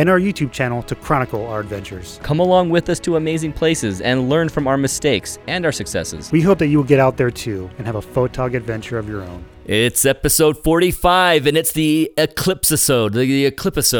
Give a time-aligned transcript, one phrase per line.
[0.00, 2.18] and our YouTube channel to chronicle our adventures.
[2.22, 6.32] Come along with us to amazing places and learn from our mistakes and our successes.
[6.32, 9.10] We hope that you will get out there too and have a photog adventure of
[9.10, 9.44] your own.
[9.66, 13.90] It's episode 45, and it's the eclipse episode, the, the eclipse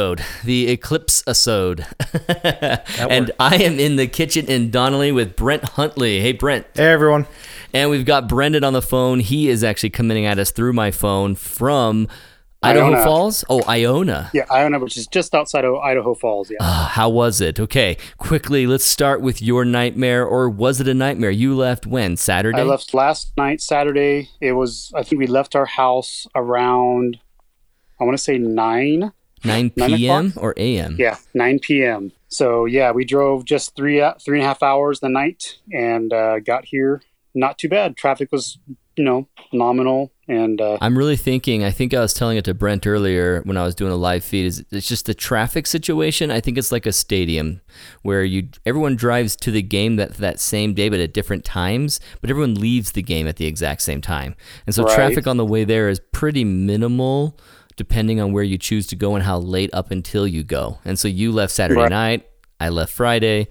[0.43, 1.87] the eclipse episode.
[2.99, 6.21] and I am in the kitchen in Donnelly with Brent Huntley.
[6.21, 6.67] Hey, Brent.
[6.75, 7.27] Hey, everyone.
[7.75, 9.21] And we've got Brendan on the phone.
[9.21, 12.09] He is actually coming at us through my phone from
[12.63, 13.05] Idaho Iona.
[13.05, 13.45] Falls?
[13.49, 14.31] Oh, Iona.
[14.35, 16.51] Yeah, Iona, which is just outside of Idaho Falls.
[16.51, 16.59] Yeah.
[16.61, 17.59] Uh, how was it?
[17.59, 21.31] Okay, quickly, let's start with your nightmare, or was it a nightmare?
[21.31, 22.19] You left when?
[22.19, 22.61] Saturday?
[22.61, 24.29] I left last night, Saturday.
[24.43, 27.19] It was, I think we left our house around,
[27.99, 29.13] I want to say 9.
[29.43, 30.35] 9 p.m.
[30.37, 30.97] or a.m.?
[30.99, 32.13] Yeah, 9 p.m.
[32.29, 36.41] So, yeah, we drove just three, three and a half hours the night and uh,
[36.41, 37.01] got here.
[37.35, 37.97] Not too bad.
[37.97, 38.59] Traffic was,
[38.97, 40.13] you know, nominal.
[40.29, 41.65] And uh, I'm really thinking.
[41.65, 44.23] I think I was telling it to Brent earlier when I was doing a live
[44.25, 44.47] feed.
[44.47, 46.31] Is it's just the traffic situation?
[46.31, 47.61] I think it's like a stadium
[48.03, 51.99] where you everyone drives to the game that that same day, but at different times.
[52.21, 54.95] But everyone leaves the game at the exact same time, and so Right.
[54.95, 57.37] traffic on the way there is pretty minimal,
[57.77, 60.79] depending on where you choose to go and how late up until you go.
[60.85, 61.91] And so you left Saturday Right.
[61.91, 62.27] night.
[62.61, 63.49] I left Friday.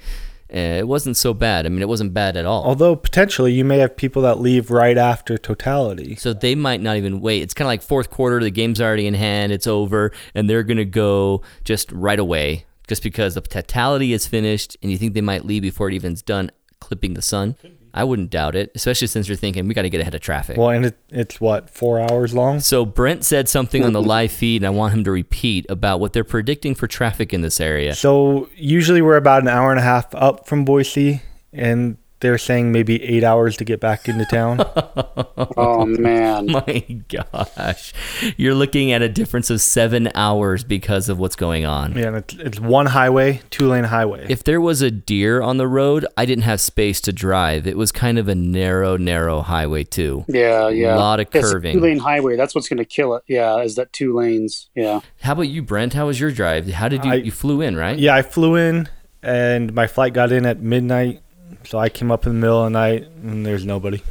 [0.51, 1.65] Uh, it wasn't so bad.
[1.65, 2.63] I mean, it wasn't bad at all.
[2.63, 6.15] Although potentially you may have people that leave right after totality.
[6.15, 7.43] So they might not even wait.
[7.43, 10.63] It's kind of like fourth quarter, the game's already in hand, it's over, and they're
[10.63, 15.13] going to go just right away just because the totality is finished and you think
[15.13, 17.55] they might leave before it even's done clipping the sun.
[17.93, 20.57] I wouldn't doubt it, especially since you're thinking we got to get ahead of traffic.
[20.57, 22.59] Well, and it, it's what four hours long.
[22.59, 25.99] so Brent said something on the live feed, and I want him to repeat about
[25.99, 27.95] what they're predicting for traffic in this area.
[27.95, 31.21] So usually we're about an hour and a half up from Boise,
[31.53, 34.59] and they're saying maybe eight hours to get back into town.
[35.57, 36.47] oh, man.
[36.51, 37.93] My gosh,
[38.37, 41.93] you're looking at a difference of seven hours because of what's going on.
[41.97, 44.25] yeah, and it's, it's one highway, two lane highway.
[44.29, 47.67] If there was a deer on the road, I didn't have space to drive.
[47.67, 50.25] It was kind of a narrow, narrow highway too.
[50.27, 50.95] Yeah, yeah.
[50.95, 51.73] A lot of It's curving.
[51.75, 52.35] two lane highway.
[52.35, 53.23] That's what's going to kill it.
[53.27, 54.69] Yeah, is that two lanes.
[54.75, 55.01] Yeah.
[55.21, 55.93] How about you, Brent?
[55.93, 56.67] How was your drive?
[56.69, 57.97] How did you I- you flew in, right?
[57.97, 58.89] yeah, I flew in,
[59.23, 61.21] and my flight got in at midnight.
[61.69, 64.01] So I came up in the middle of the night, and there's nobody.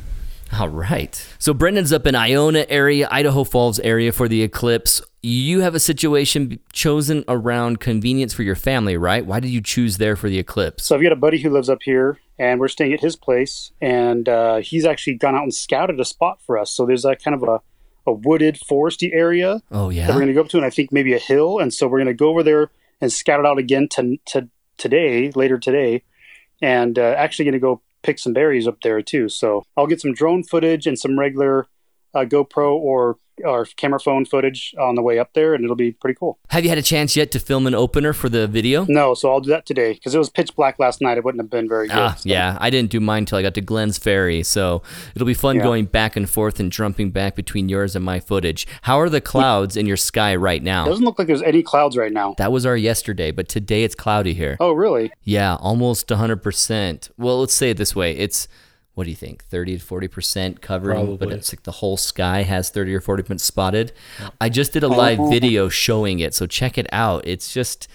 [0.57, 1.27] All right.
[1.41, 5.03] So Brendan's up in Iona area, Idaho Falls area for the eclipse.
[5.23, 9.27] You have a situation chosen around convenience for your family, right?
[9.27, 10.85] Why did you choose there for the eclipse?
[10.85, 13.73] So I've got a buddy who lives up here, and we're staying at his place,
[13.81, 16.71] and uh, he's actually gone out and scouted a spot for us.
[16.71, 17.61] So there's a kind of a,
[18.07, 20.07] a wooded, foresty area Oh yeah.
[20.07, 21.59] that we're going to go up to, and I think maybe a hill.
[21.59, 22.71] And so we're going to go over there
[23.01, 26.05] and scout it out again to, to today, later today,
[26.61, 29.29] and uh, actually going to go pick some berries up there too.
[29.29, 31.67] So I'll get some drone footage and some regular
[32.15, 35.93] uh, GoPro or or camera phone footage on the way up there, and it'll be
[35.93, 36.39] pretty cool.
[36.51, 38.87] Have you had a chance yet to film an opener for the video?
[38.89, 41.19] No, so I'll do that today because it was pitch black last night.
[41.19, 41.97] It wouldn't have been very good.
[41.97, 42.29] Ah, so.
[42.29, 42.57] yeah.
[42.61, 44.83] I didn't do mine until I got to Glenn's Ferry, so
[45.15, 45.63] it'll be fun Yeah.
[45.63, 48.67] going back and forth and jumping back between yours and my footage.
[48.83, 50.85] How are the clouds in your sky right now?
[50.87, 52.35] Doesn't look like there's any clouds right now.
[52.39, 54.57] That was our yesterday, but today it's cloudy here.
[54.61, 55.13] Oh, really?
[55.25, 57.11] Yeah, almost 100%.
[57.19, 58.17] Well, let's say it this way.
[58.17, 58.49] It's
[58.99, 59.45] what do you think?
[59.45, 63.93] 30 to 40% covering, but it's like the whole sky has 30 or 40% spotted.
[64.41, 67.25] I just did a live video showing it, so check it out.
[67.25, 67.87] It's just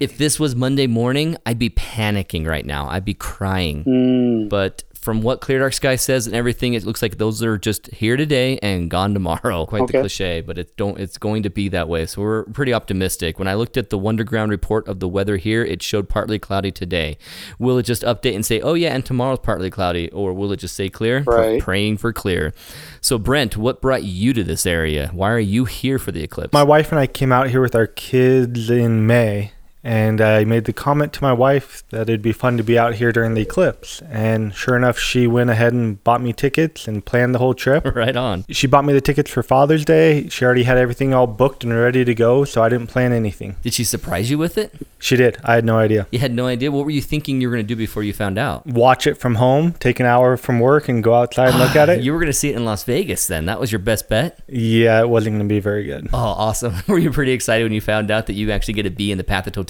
[0.00, 2.88] if this was Monday morning, I'd be panicking right now.
[2.88, 3.82] I'd be crying.
[3.84, 4.48] Hmm.
[4.48, 7.86] But from what Clear Dark Sky says and everything, it looks like those are just
[7.86, 9.64] here today and gone tomorrow.
[9.70, 10.98] Quite the cliche, but it don't.
[11.00, 12.04] It's going to be that way.
[12.04, 13.38] So we're pretty optimistic.
[13.38, 16.70] When I looked at the Wunderground report of the weather here, it showed partly cloudy
[16.70, 17.16] today.
[17.58, 20.58] Will it just update and say, "Oh yeah," and tomorrow's partly cloudy, or will it
[20.58, 21.22] just say clear?
[21.24, 21.62] Pr- Right.
[21.62, 22.52] praying for clear.
[23.00, 25.08] So Brent, what brought you to this area?
[25.14, 26.52] Why are you here for the eclipse?
[26.52, 30.64] My wife and I came out here with our kids in May, and I made
[30.66, 33.40] the comment to my wife that it'd be fun to be out here during the
[33.40, 34.02] eclipse.
[34.02, 37.84] And sure enough, she went ahead and bought me tickets and planned the whole trip.
[37.94, 38.44] right on.
[38.50, 40.28] She bought me the tickets for Father's Day.
[40.28, 43.56] She already had everything all booked and ready to go, so I didn't plan anything.
[43.62, 44.74] Did she surprise you with it?
[44.98, 45.38] She did.
[45.42, 46.06] I had no idea.
[46.10, 46.70] You had no idea.
[46.70, 48.66] What were you thinking you were going to do before you found out?
[48.66, 51.88] Watch it from home, take an hour from work, and go outside and look at
[51.88, 52.02] ah, it.
[52.02, 53.46] You were going to see it in Las Vegas then.
[53.46, 54.40] That was your best bet?
[54.46, 56.08] Yeah, it wasn't going to be very good.
[56.12, 56.74] Oh, awesome.
[56.86, 59.18] Were you pretty excited when you found out that you actually get to be in
[59.18, 59.69] the path of totality?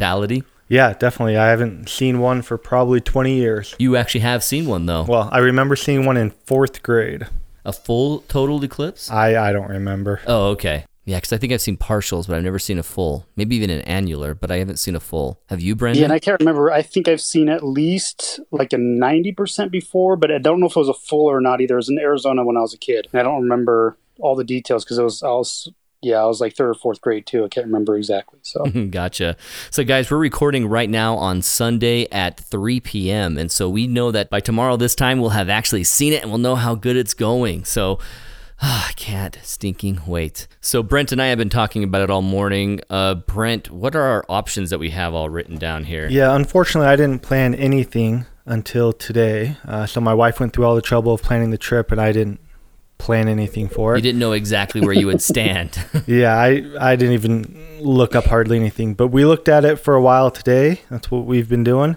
[0.69, 1.37] Yeah, definitely.
[1.37, 3.75] I haven't seen one for probably 20 years.
[3.79, 5.03] You actually have seen one though.
[5.03, 7.27] Well, I remember seeing one in fourth grade.
[7.65, 9.11] A full total eclipse?
[9.11, 10.21] I, I don't remember.
[10.27, 10.85] Oh, okay.
[11.05, 13.27] Yeah, because I think I've seen partials, but I've never seen a full.
[13.35, 15.41] Maybe even an annular, but I haven't seen a full.
[15.49, 16.01] Have you, Brendan?
[16.01, 16.71] Yeah, and I can't remember.
[16.71, 20.77] I think I've seen at least like a 90% before, but I don't know if
[20.77, 21.75] it was a full or not either.
[21.75, 23.09] It was in Arizona when I was a kid.
[23.13, 25.69] And I don't remember all the details because it was, I was,
[26.03, 27.45] yeah, I was like third or fourth grade too.
[27.45, 28.39] I can't remember exactly.
[28.43, 29.37] So, gotcha.
[29.71, 33.37] So, guys, we're recording right now on Sunday at 3 p.m.
[33.37, 36.31] And so we know that by tomorrow, this time, we'll have actually seen it and
[36.31, 37.65] we'll know how good it's going.
[37.65, 37.99] So,
[38.63, 40.47] I can't stinking wait.
[40.61, 42.81] So Brent and I have been talking about it all morning.
[42.91, 46.09] Uh, Brent, what are our options that we have all written down here?
[46.09, 49.57] Yeah, unfortunately, I didn't plan anything until today.
[49.67, 52.13] Uh, so my wife went through all the trouble of planning the trip, and I
[52.13, 52.41] didn't
[53.01, 53.99] plan anything for it.
[53.99, 55.77] You didn't know exactly where you would stand.
[56.07, 58.95] Yeah, I, I didn't even look up hardly anything.
[58.95, 60.81] But we looked at it for a while today.
[60.91, 61.97] That's what we've been doing.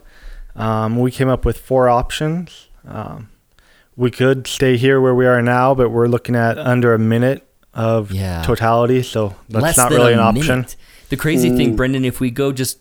[0.56, 2.68] Um, we came up with four options.
[2.88, 3.30] Um,
[3.96, 7.48] we could stay here where we are now, but we're looking at under a minute
[7.74, 8.44] of Yeah.
[8.44, 9.02] totality.
[9.04, 10.56] So that's Less not really an option.
[10.58, 10.76] minute.
[11.10, 12.80] The crazy thing, Brendan, if we go just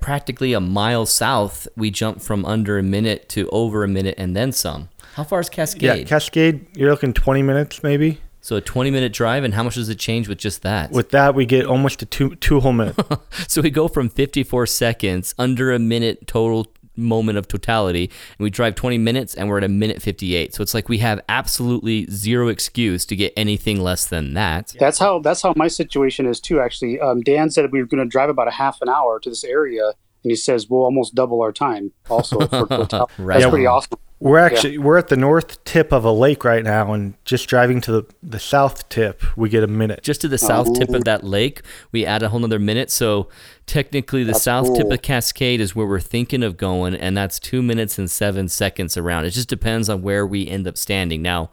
[0.00, 4.34] practically a mile south, we jump from under a minute to over a minute and
[4.36, 4.88] then some.
[5.20, 5.82] How far is Cascade?
[5.82, 8.22] Yeah, Cascade, you're looking 20 minutes maybe.
[8.40, 10.92] so a 20 minute drive, and how much does it change with just that?
[10.92, 12.98] With that, we get almost to two two whole minutes.
[13.46, 18.48] So we go from 54 seconds, under a minute total moment of totality, and we
[18.48, 20.54] drive 20 minutes and we're at a minute 58.
[20.54, 24.72] So it's like we have absolutely zero excuse to get anything less than that.
[24.80, 26.98] that's how, that's how my situation is too, actually.
[26.98, 29.44] Um, Dan said we were going to drive about a half an hour to this
[29.44, 29.88] area.
[30.22, 33.10] And he says, we'll almost double our time also for total.
[33.18, 33.50] Right That's on.
[33.50, 33.98] pretty awesome.
[34.22, 37.80] We're actually we're at the north tip of a lake right now, and just driving
[37.80, 40.02] to the, the south tip, we get a minute.
[40.02, 41.04] Just to the south tip of oh.
[41.04, 42.90] that lake, we add a whole nother minute.
[42.90, 43.30] So
[43.64, 47.38] technically, the That's south tip of Cascade is where we're thinking of going, and that's
[47.38, 49.24] two minutes and seven seconds around.
[49.24, 51.22] It just depends on where we end up standing.
[51.22, 51.50] Now,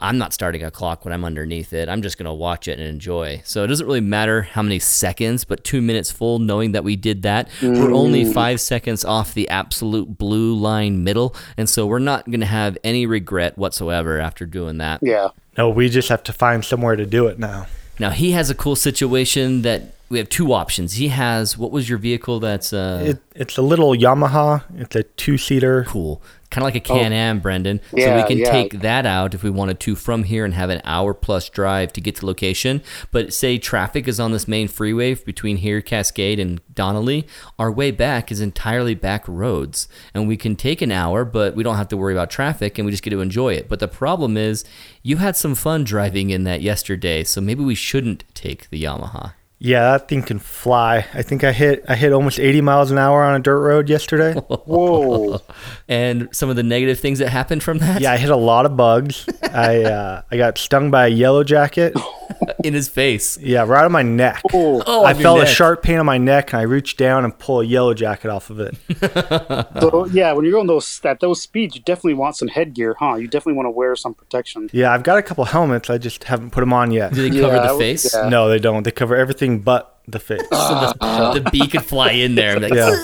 [0.00, 1.88] I'm not starting a clock when I'm underneath it.
[1.88, 3.40] I'm just going to watch it and enjoy.
[3.44, 6.94] So it doesn't really matter how many seconds, but two minutes full, knowing that we
[6.94, 7.48] did that.
[7.60, 8.32] We're only Mm.
[8.32, 11.34] five seconds off the absolute blue line middle.
[11.56, 15.00] And so we're not going to have any regret whatsoever after doing that.
[15.02, 15.28] Yeah.
[15.56, 17.66] No, we just have to find somewhere to do it now.
[17.98, 20.94] Now he has a cool situation that we have two options.
[20.94, 24.62] He has what was your vehicle that's uh It, it's a little Yamaha.
[24.76, 25.84] It's a two seater.
[25.88, 26.22] cool.
[26.50, 26.96] Kind of like a oh.
[26.96, 27.80] Can-Am, Brendan.
[27.90, 28.50] so we can yeah.
[28.50, 31.92] take that out if we wanted to from here and have an hour plus drive
[31.92, 32.82] to get to location.
[33.10, 37.26] But say traffic is on this main freeway between here, Cascade, and Donnelly,
[37.58, 39.88] our way back is entirely back roads.
[40.14, 42.86] And we can take an hour, but we don't have to worry about traffic and
[42.86, 43.68] we just get to enjoy it.
[43.68, 44.64] But the problem is
[45.02, 49.32] you had some fun driving in that yesterday, so maybe we shouldn't take the Yamaha.
[49.60, 51.04] Yeah, that thing can fly.
[51.14, 53.88] I think I hit I hit almost 80 miles an hour on a dirt road
[53.88, 54.34] yesterday.
[54.40, 55.40] Whoa.
[55.88, 58.66] and some of the negative things that happened from that yeah, I hit a lot
[58.66, 59.28] of bugs.
[59.42, 61.96] I uh, I got stung by a yellow jacket.
[62.64, 63.38] in his face.
[63.38, 64.42] Yeah, right on my neck.
[64.52, 66.98] Oh, Oh, I on your felt a sharp pain on my neck, and I reached
[66.98, 68.74] down and pull a yellow jacket off of it.
[69.80, 73.14] so yeah, when you're going those at those speeds, you definitely want some headgear, huh?
[73.16, 74.68] You definitely want to wear some protection.
[74.72, 75.90] Yeah, I've got a couple helmets.
[75.90, 77.12] I just haven't put them on yet.
[77.12, 78.14] Did they cover Yeah, I the would- face?
[78.14, 78.28] yeah.
[78.28, 78.82] No, they don't.
[78.82, 80.42] They cover everything but the face.
[80.50, 82.54] The bee could fly in there.
[82.56, 83.02] and like, Yeah.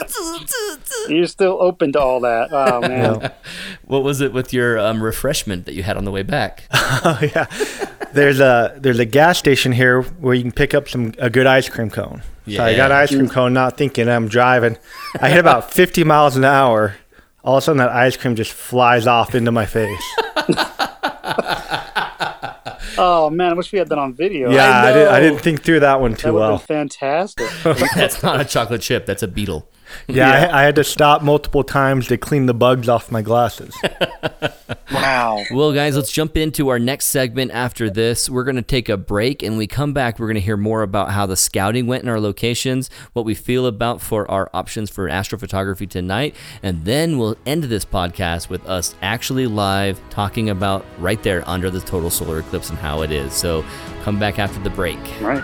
[1.09, 2.49] You're still open to all that.
[2.51, 3.21] Oh man.
[3.21, 3.33] Yeah.
[3.85, 6.65] What was it with your um, refreshment that you had on the way back?
[6.73, 7.47] Oh yeah.
[8.15, 11.47] There's a there's a gas station here where you can pick up some a good
[11.47, 12.23] ice cream cone.
[12.47, 12.59] Yeah.
[12.59, 14.79] So I got an ice cream cone, not thinking I'm driving.
[15.21, 16.97] I hit about 50 miles an hour.
[17.43, 20.03] All of a sudden, that ice cream just flies off into my face.
[22.97, 24.51] Oh man, I wish we had that on video.
[24.51, 26.59] Yeah, I, did, I didn't think through that one too would have well.
[26.59, 27.49] been fantastic.
[27.95, 29.07] That's not a chocolate chip.
[29.07, 29.69] That's a beetle.
[30.09, 33.75] Yeah, I, I had to stop multiple times to clean the bugs off my glasses.
[34.93, 35.43] wow.
[35.53, 38.29] Well, guys, let's jump into our next segment after this.
[38.29, 40.19] We're going to take a break and we come back.
[40.19, 43.35] We're going to hear more about how the scouting went in our locations, what we
[43.35, 48.67] feel about for our options for astrophotography tonight, and then we'll end this podcast with
[48.67, 53.11] us actually live talking about right there under the total solar eclipse and how it
[53.11, 53.33] is.
[53.33, 53.65] So
[54.03, 54.99] come back after the break.
[55.21, 55.43] Right.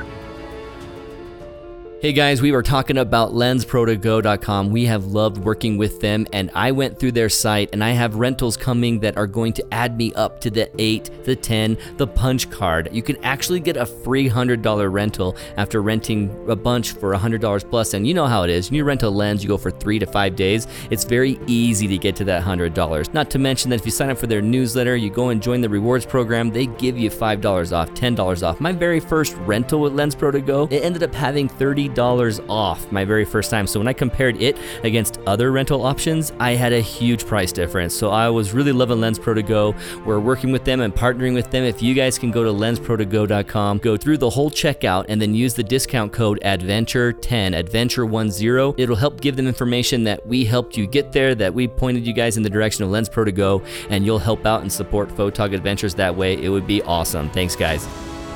[2.03, 4.71] Hey guys, we were talking about lensprotogo.com.
[4.71, 8.15] We have loved working with them, and I went through their site and I have
[8.15, 12.07] rentals coming that are going to add me up to the 8, the 10, the
[12.07, 12.89] punch card.
[12.91, 17.93] You can actually get a free $100 rental after renting a bunch for $100 plus.
[17.93, 18.71] And you know how it is.
[18.71, 20.69] When you rent a lens, you go for three to five days.
[20.89, 23.13] It's very easy to get to that $100.
[23.13, 25.61] Not to mention that if you sign up for their newsletter, you go and join
[25.61, 28.59] the rewards program, they give you $5 off, $10 off.
[28.59, 33.25] My very first rental with Lens it ended up having 30 $60 off my very
[33.25, 33.67] first time.
[33.67, 37.95] So when I compared it against other rental options, I had a huge price difference.
[37.95, 39.75] So I was really loving Lens Pro to Go.
[40.05, 41.65] We're working with them and partnering with them.
[41.65, 45.55] If you guys can go to lensprotogo.com, go through the whole checkout, and then use
[45.55, 51.13] the discount code ADVENTURE10, ADVENTURE10, it'll help give them information that we helped you get
[51.13, 54.05] there, that we pointed you guys in the direction of Lens Pro to Go, and
[54.05, 56.35] you'll help out and support Photog Adventures that way.
[56.43, 57.31] It would be awesome.
[57.31, 57.87] Thanks, guys.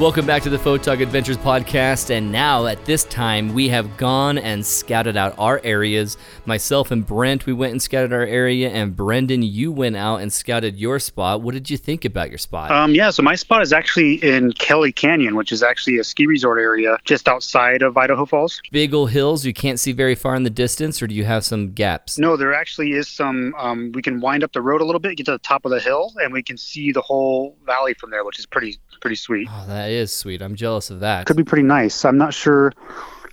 [0.01, 2.11] Welcome back to the Photog Adventures podcast.
[2.11, 6.17] And now, at this time, we have gone and scouted out our areas.
[6.47, 8.71] Myself and Brent, we went and scouted our area.
[8.71, 11.43] And Brendan, you went out and scouted your spot.
[11.43, 12.73] What did you think about your spot?
[12.73, 16.27] Um, yeah, so my spot is actually in Kelly Canyon, which is actually a ski
[16.27, 18.61] resort area just outside of Idaho Falls.
[18.73, 21.45] Big ol' hills you can't see very far in the distance, or do you have
[21.45, 22.19] some gaps?
[22.19, 23.55] No, there actually is some.
[23.57, 25.71] Um, we can wind up the road a little bit, get to the top of
[25.71, 29.17] the hill, and we can see the whole valley from there, which is pretty pretty
[29.17, 29.47] sweet.
[29.51, 30.41] Oh, that is sweet.
[30.41, 31.27] I'm jealous of that.
[31.27, 32.07] Could be pretty nice.
[32.07, 32.73] I'm not sure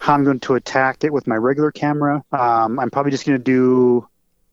[0.02, 2.22] how I'm going to attack it with my regular camera.
[2.34, 4.06] Um, I'm probably just going to do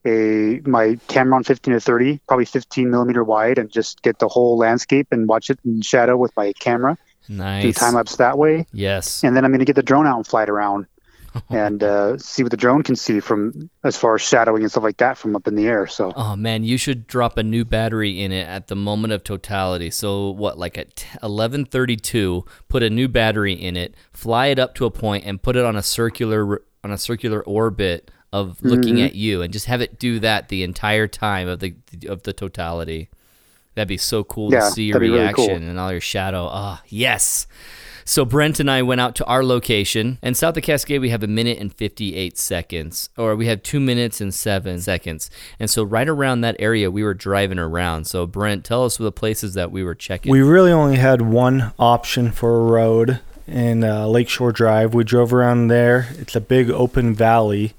[0.07, 4.29] a my camera on 15 to 30, probably 15 millimeter wide, and just get the
[4.29, 6.97] whole landscape and watch it in shadow with my camera.
[7.29, 7.63] Nice.
[7.63, 7.75] Do Nice.
[7.79, 9.25] time lapse that way, Yes.
[9.25, 10.87] and then I'm going to get the drone out and fly it around.
[11.50, 14.83] and uh, see what the drone can see from as far as shadowing and stuff
[14.85, 15.87] like that from up in the air.
[15.87, 19.25] So Oh man, you should drop a new battery in it at the moment of
[19.25, 19.90] totality.
[19.90, 24.85] So what, like at 11:32, put a new battery in it, fly it up to
[24.87, 29.04] a point, and put it on a circular on a circular orbit of looking Mm-hmm.
[29.07, 31.75] at you, and just have it do that the entire time of the
[32.09, 33.09] of the totality.
[33.75, 35.54] That'd be so cool to see your that'd really reaction cool.
[35.57, 36.49] and all your shadow.
[36.50, 37.47] Ah, yes.
[38.09, 41.23] So Brent and I went out to our location, and south of Cascade we have
[41.23, 45.31] a minute and 58 seconds, or we have two minutes and seven seconds.
[45.61, 48.07] And so right around that area we were driving around.
[48.07, 50.33] So Brent, tell us the places that we were checking.
[50.33, 54.95] We really only had one option for a road in uh, Lakeshore Drive.
[54.95, 56.09] We drove around there.
[56.12, 57.75] It's a big open valley.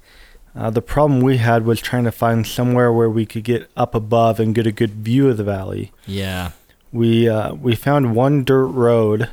[0.54, 3.96] Uh, the problem we had was trying to find somewhere where we could get up
[3.96, 5.90] above and get a good view of the valley.
[6.06, 6.52] yeah.
[6.92, 9.28] We uh, we found one dirt road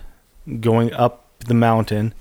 [0.60, 2.14] going up the mountain,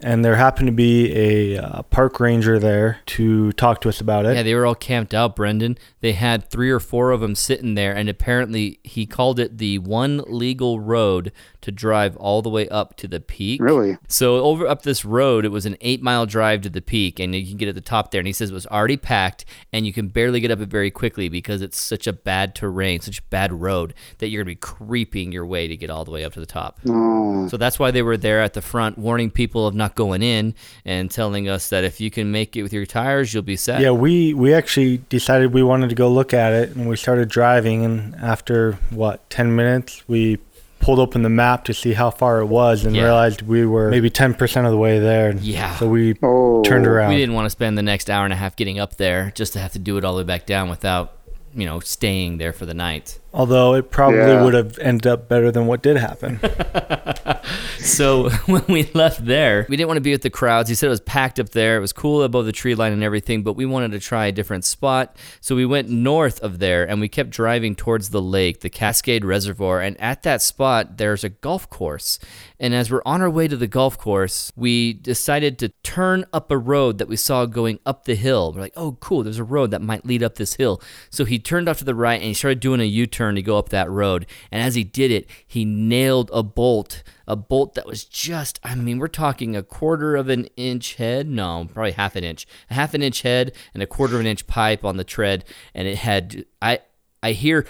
[0.00, 4.26] and there happened to be a uh, park ranger there to talk to us about
[4.26, 4.34] it.
[4.36, 5.78] Yeah, they were all camped out, Brendan.
[6.00, 9.78] They had three or four of them sitting there, and apparently he called it the
[9.78, 11.32] one legal road
[11.64, 13.60] to drive all the way up to the peak.
[13.60, 17.18] really, So over up this road, it was an eight mile drive to the peak,
[17.18, 18.20] and you can get at the top there.
[18.20, 20.90] And he says it was already packed, and you can barely get up it very
[20.90, 24.56] quickly because it's such a bad terrain, such a bad road that you're gonna be
[24.56, 26.78] creeping your way to get all the way up to the top.
[26.88, 30.22] oh, So that's why they were there at the front, warning people of not going
[30.22, 30.54] in
[30.84, 33.80] and telling us that if you can make it with your tires, you'll be set.
[33.80, 37.28] Yeah, we we actually decided we wanted to go look at it, and we started
[37.28, 37.84] driving.
[37.84, 40.38] And after what ten minutes, we
[40.84, 43.04] pulled open the map to see how far it was, and Yeah.
[43.04, 45.32] realized we were maybe ten percent of the way there.
[45.32, 45.74] Yeah.
[45.76, 47.10] So we oh, turned around.
[47.10, 49.54] We didn't want to spend the next hour and a half getting up there just
[49.54, 51.16] to have to do it all the way back down without,
[51.54, 53.18] you know, staying there for the night.
[53.34, 54.44] Although it probably Yeah.
[54.44, 56.40] would have ended up better than what did happen.
[57.84, 60.68] So when we left there, we didn't want to be with the crowds.
[60.70, 61.76] He said it was packed up there.
[61.76, 64.32] It was cool above the tree line and everything, but we wanted to try a
[64.32, 65.16] different spot.
[65.42, 69.24] So we went north of there and we kept driving towards the lake, the Cascade
[69.24, 69.80] Reservoir.
[69.80, 72.18] And at that spot, there's a golf course.
[72.58, 76.50] And as we're on our way to the golf course, we decided to turn up
[76.50, 78.52] a road that we saw going up the hill.
[78.54, 80.80] We're like, oh, cool, there's a road that might lead up this hill.
[81.10, 83.42] So he turned off to the right and he started doing a U turn to
[83.42, 84.26] go up that road.
[84.50, 88.74] And as he did it, he nailed a bolt, a bolt that was just, I
[88.74, 91.28] mean, we're talking a quarter of an inch head.
[91.28, 92.46] No, probably half an inch.
[92.70, 95.44] A half an inch head and a quarter of an inch pipe on the tread.
[95.74, 96.80] And it had, I,
[97.22, 97.66] I hear.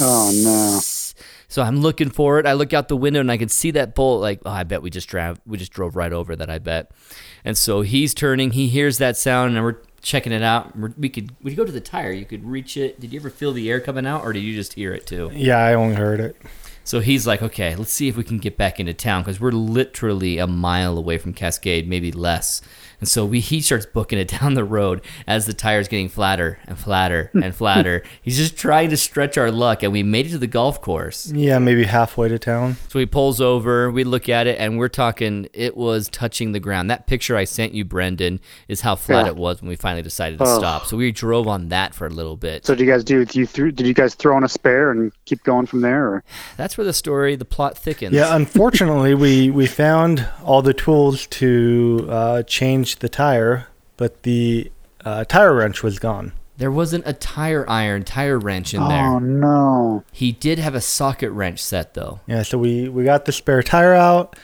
[0.00, 0.80] oh no,
[1.48, 2.46] So I'm looking for it.
[2.46, 4.20] I look out the window and I can see that bolt.
[4.20, 5.40] Like, oh, I bet we just drove.
[5.46, 6.50] We just drove right over that.
[6.50, 6.90] I bet.
[7.44, 8.52] And so he's turning.
[8.52, 9.76] He hears that sound, and we're
[10.06, 10.76] checking it out.
[10.78, 12.12] We're, could we could go to the tire.
[12.12, 13.00] You could reach it.
[13.00, 15.30] Did you ever feel the air coming out, or did you just hear it too?
[15.34, 16.36] yeah, I only heard it.
[16.84, 19.50] So he's like, okay, let's see if we can get back into town because we're
[19.50, 22.62] literally a mile away from Cascade, maybe less.
[23.00, 26.58] And so we he starts booking it down the road as the tire's getting flatter
[26.66, 28.02] and flatter and flatter.
[28.22, 31.30] He's just trying to stretch our luck, and we made it to the golf course.
[31.32, 32.76] Yeah, maybe halfway to town.
[32.88, 36.60] So he pulls over, we look at it, and we're talking, it was touching the
[36.60, 36.90] ground.
[36.90, 39.32] That picture I sent you, Brendan, is how flat Yeah.
[39.32, 40.58] it was when we finally decided to Oh.
[40.58, 40.86] stop.
[40.86, 42.64] So we drove on that for a little bit.
[42.66, 43.24] So did you guys do?
[43.24, 46.06] Did you threw, Did you guys throw in a spare and keep going from there?
[46.06, 46.24] Or?
[46.56, 48.14] That's where the story, the plot thickens.
[48.14, 53.66] Yeah, unfortunately, we we found all the tools to uh, change the tire,
[53.96, 54.70] but the
[55.04, 56.32] uh, tire wrench was gone.
[56.58, 59.04] There wasn't a tire iron, tire wrench in there.
[59.04, 60.04] Oh no!
[60.12, 62.20] He did have a socket wrench set, though.
[62.26, 64.36] Yeah, so we we got the spare tire out,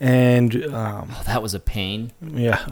[0.00, 2.12] and um, Oh, that was a pain.
[2.22, 2.64] yeah,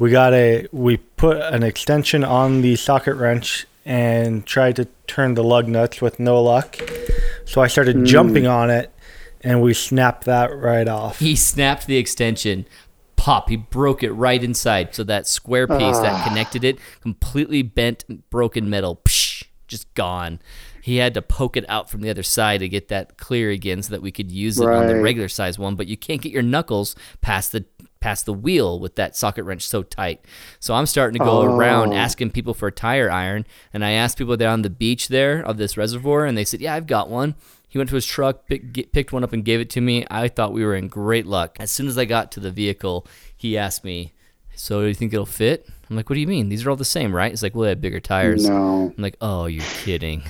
[0.00, 5.34] we got a we put an extension on the socket wrench and tried to turn
[5.34, 6.78] the lug nuts with no luck.
[7.44, 8.92] So I started jumping on it,
[9.42, 11.18] and we snapped that right off.
[11.20, 12.66] He snapped the extension.
[13.22, 13.48] Pop.
[13.48, 14.94] He broke it right inside.
[14.96, 16.24] So that square piece that ah.
[16.26, 20.40] connected it, completely bent, broken metal, psh, just gone.
[20.82, 23.80] He had to poke it out from the other side to get that clear again,
[23.82, 25.76] so that we could use it on the regular size one.
[25.76, 27.64] But you can't get your knuckles past the
[28.00, 30.24] past the wheel with that socket wrench so tight.
[30.58, 31.96] So I'm starting to go around Oh.
[31.96, 35.56] asking people for a tire iron, and I asked people down the beach there of
[35.56, 37.36] this reservoir, and they said, "Yeah, I've got one."
[37.72, 40.04] He went to his truck, pick, picked one up, and gave it to me.
[40.10, 41.56] I thought we were in great luck.
[41.58, 44.12] As soon as I got to the vehicle, he asked me,
[44.54, 46.50] "So do you think it'll fit?" I'm like, "What do you mean?
[46.50, 48.92] These are all the same, right?" He's like, "Well, they have bigger tires." No.
[48.94, 50.24] I'm like, "Oh, you're kidding."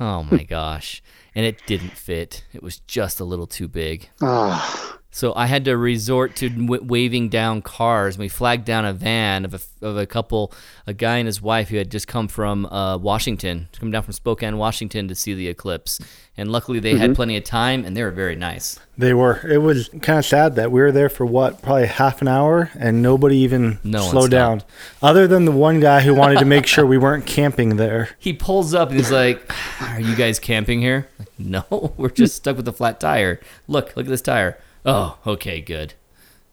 [0.00, 1.04] oh my gosh.
[1.36, 2.44] And it didn't fit.
[2.52, 4.08] It was just a little too big.
[4.20, 8.18] Ah, So I had to resort to w- waving down cars.
[8.18, 10.52] We flagged down a van of a, of a couple,
[10.86, 14.12] a guy and his wife who had just come from uh, Washington, come down from
[14.12, 16.00] Spokane, Washington to see the eclipse.
[16.36, 18.78] And luckily they had plenty of time and they were very nice.
[18.98, 19.40] They were.
[19.48, 22.70] It was kind of sad that we were there for what, probably half an hour,
[22.78, 24.64] and nobody even No slowed down,
[25.00, 28.10] other than the one guy who wanted to make sure we weren't camping there.
[28.18, 31.08] He pulls up and he's like, Are you guys camping here?
[31.18, 33.40] Like, no, we're just stuck with a flat tire.
[33.66, 34.58] Look, look at this tire.
[34.86, 35.94] Oh, okay, good.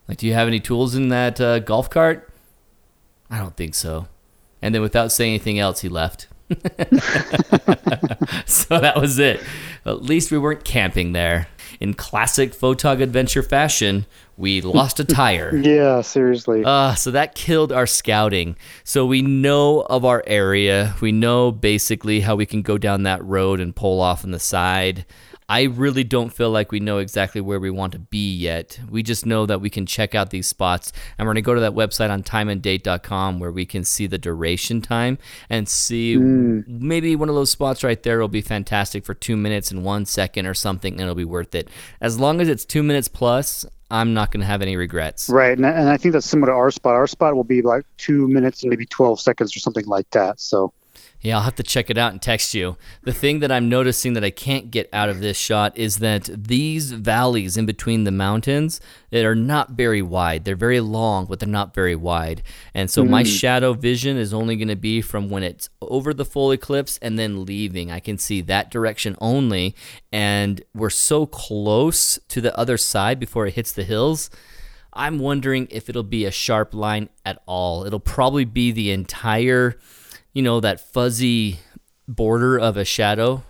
[0.08, 2.34] Like, do you have any tools in that uh, golf cart?
[3.30, 4.08] I don't think so.
[4.62, 6.28] And then without saying anything else, he left.
[8.46, 9.40] so that was it.
[9.86, 11.48] At least we weren't camping there.
[11.80, 14.06] In classic Photog Adventure fashion,
[14.38, 15.56] we lost a tire.
[15.64, 16.64] yeah, seriously.
[16.64, 18.56] Uh, so that killed our scouting.
[18.84, 20.96] So we know of our area.
[21.02, 24.40] We know basically how we can go down that road and pull off on the
[24.40, 25.06] side.
[25.54, 28.80] I really don't feel like we know exactly where we want to be yet.
[28.90, 30.92] We just know that we can check out these spots.
[31.16, 34.18] And we're going to go to that website on timeanddate.com where we can see the
[34.18, 35.20] duration time
[35.52, 36.62] and see hmm.
[36.66, 40.08] maybe one of those spots right there will be fantastic for two minutes and one
[40.08, 41.70] second or something, and it'll be worth it.
[42.02, 45.30] As long as it's two minutes plus, I'm not going to have any regrets.
[45.30, 46.96] Right, and, and I think that's similar to our spot.
[46.96, 50.42] Our spot will be like two minutes and maybe twelve seconds or something like that.
[50.42, 50.74] So
[51.24, 52.76] Yeah, I'll have to check it out and text you.
[53.04, 56.30] The thing that I'm noticing that I can't get out of this shot is that
[56.36, 60.44] these valleys in between the mountains that are not very wide.
[60.44, 62.44] They're very long, but they're not very wide.
[62.74, 63.40] And so my mm.
[63.40, 67.18] shadow vision is only going to be from when it's over the full eclipse and
[67.18, 67.90] then leaving.
[67.90, 69.76] I can see that direction only,
[70.12, 74.30] and we're so close to the other side before it hits the hills.
[74.92, 77.86] I'm wondering if it'll be a sharp line at all.
[77.86, 79.78] It'll probably be the entire
[80.34, 81.60] you know, that fuzzy
[82.08, 83.44] border of a shadow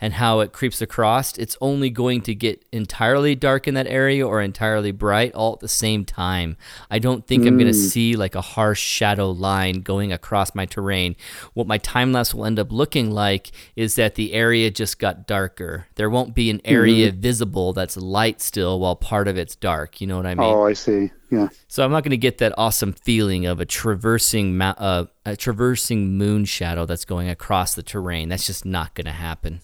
[0.00, 4.26] and how it creeps across, it's only going to get entirely dark in that area
[4.26, 6.56] or entirely bright all at the same time.
[6.90, 7.84] I don't think I'm going to hmm.
[7.84, 11.16] see like a harsh shadow line going across my terrain.
[11.52, 15.26] What my time lapse will end up looking like is that the area just got
[15.26, 15.86] darker.
[15.96, 17.20] There won't be an area hmm.
[17.20, 20.00] visible that's light still while part of it's dark.
[20.00, 20.48] You know what I mean?
[20.48, 21.10] oh, I see.
[21.30, 25.04] Yeah, So I'm not going to get that awesome feeling of a traversing mou- uh,
[25.24, 28.28] a traversing moon shadow that's going across the terrain.
[28.28, 29.60] That's just not going to happen.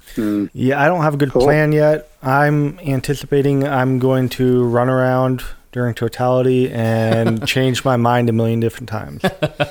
[0.53, 1.43] Yeah, I don't have a good Cool.
[1.43, 2.11] plan yet.
[2.23, 8.61] I'm anticipating I'm going to run around during totality and change my mind a million
[8.61, 9.23] different times.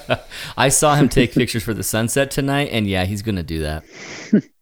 [0.57, 3.59] I saw him take pictures for the sunset tonight, and yeah, he's going to do
[3.61, 3.83] that.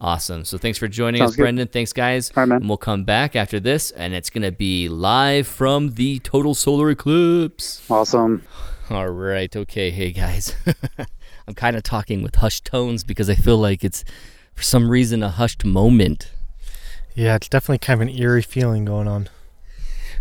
[0.00, 0.44] Awesome.
[0.44, 1.42] So thanks for joining Sounds us, good.
[1.42, 1.68] Brendan.
[1.68, 2.30] Thanks, guys.
[2.36, 2.60] All right, man.
[2.62, 6.54] And we'll come back after this, and it's going to be live from the total
[6.54, 7.88] solar eclipse.
[7.90, 8.42] awesome.
[8.90, 9.54] All right.
[9.54, 9.90] Okay.
[9.90, 10.54] Hey, guys.
[11.48, 14.04] I'm kind of talking with hushed tones because I feel like it's,
[14.54, 16.30] for some reason, a hushed moment.
[17.14, 19.28] Yeah, it's definitely kind of an eerie feeling going on.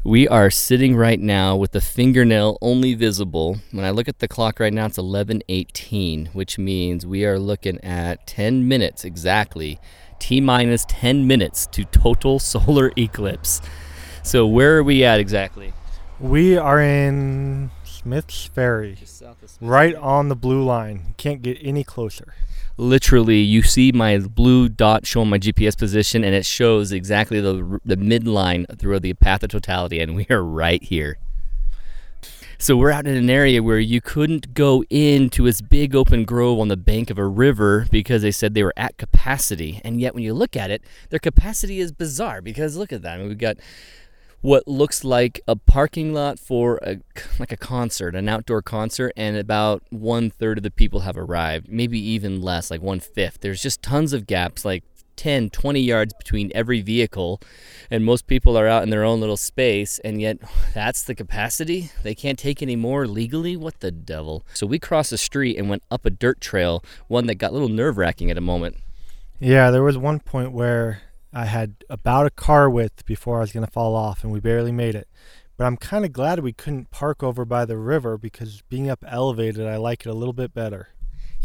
[0.05, 3.59] We are sitting right now with the fingernail only visible.
[3.71, 7.81] When I look at the clock right now, it's 11:18, which means we are looking
[7.81, 9.79] at 10 minutes exactly,
[10.19, 13.61] t minus 10 minutes to total solar eclipse.
[14.23, 15.71] So where are we at exactly?
[16.19, 18.97] We are in Smith's Ferry,
[19.61, 21.13] right on the blue line.
[21.15, 22.33] Can't get any closer.
[22.77, 27.79] Literally, you see my blue dot showing my GPS position, and it shows exactly the
[27.85, 31.17] the midline through the path of totality, and we are right here.
[32.63, 36.61] So we're out in an area where you couldn't go into this big open grove
[36.61, 39.81] on the bank of a river because they said they were at capacity.
[39.83, 43.15] And yet when you look at it, their capacity is bizarre because look at that.
[43.15, 43.57] I mean, we've got
[44.43, 46.97] what looks like a parking lot for a
[47.39, 51.67] like a concert, an outdoor concert, and about one third of the people have arrived,
[51.69, 53.39] maybe even less, like one fifth.
[53.39, 54.83] There's just tons of gaps, like
[55.15, 57.39] 10, 20 yards between every vehicle,
[57.89, 60.39] and most people are out in their own little space, and yet
[60.73, 61.89] that's the capacity?
[62.03, 63.55] They can't take any more legally?
[63.55, 64.45] What the devil?
[64.53, 67.53] So we crossed the street and went up a dirt trail, one that got a
[67.53, 68.75] little nerve wracking at a moment.
[69.39, 71.01] Yeah, there was one point where
[71.33, 74.39] I had about a car width before I was going to fall off, and we
[74.39, 75.07] barely made it.
[75.57, 79.03] But I'm kind of glad we couldn't park over by the river because being up
[79.07, 80.89] elevated, I like it a little bit better.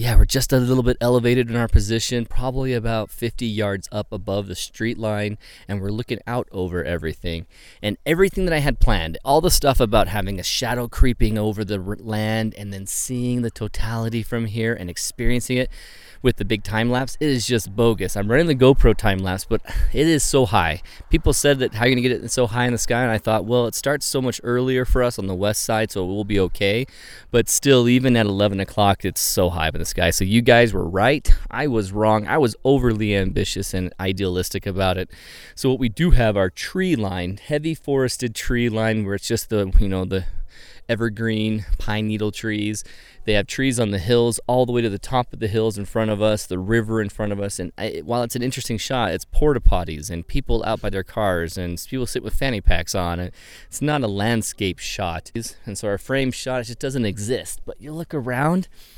[0.01, 4.13] Yeah, we're just a little bit elevated in our position, probably about 50 yards up
[4.13, 7.47] above the street line, and we're looking out over everything.
[7.83, 11.65] And everything that I had planned, all the stuff about having a shadow creeping over
[11.65, 15.69] the land and then seeing the totality from here and experiencing it,
[16.23, 18.17] with the big time lapse, it is just bogus.
[18.17, 20.83] I'm running the GoPro time lapse, but it is so high.
[21.11, 23.03] People said that how are you gonna get it so high in the sky?
[23.03, 25.91] And I thought, well, it starts so much earlier for us on the west side,
[25.91, 26.87] so we'll be okay.
[27.31, 30.11] But still, even at 11 o'clock, it's so high up the sky.
[30.11, 31.33] So you guys were right.
[31.51, 32.27] I was wrong.
[32.27, 35.11] I was overly ambitious and idealistic about it.
[35.55, 39.51] So what we do have our tree line, heavy forested tree line, where it's just
[39.51, 40.24] the you know the
[40.88, 42.83] evergreen pine needle trees.
[43.24, 45.77] They have trees on the hills all the way to the top of the hills
[45.77, 47.59] in front of us, the river in front of us.
[47.59, 51.03] And I, while it's an interesting shot, it's porta potties and people out by their
[51.03, 53.20] cars and people sit with fanny packs on.
[53.20, 55.31] It's not a landscape shot.
[55.66, 57.61] And so our frame shot just doesn't exist.
[57.66, 58.68] But you look around,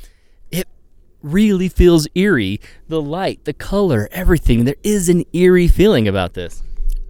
[1.21, 2.59] really feels eerie.
[2.87, 4.65] The light, the color, everything.
[4.65, 6.63] There is an eerie feeling about this.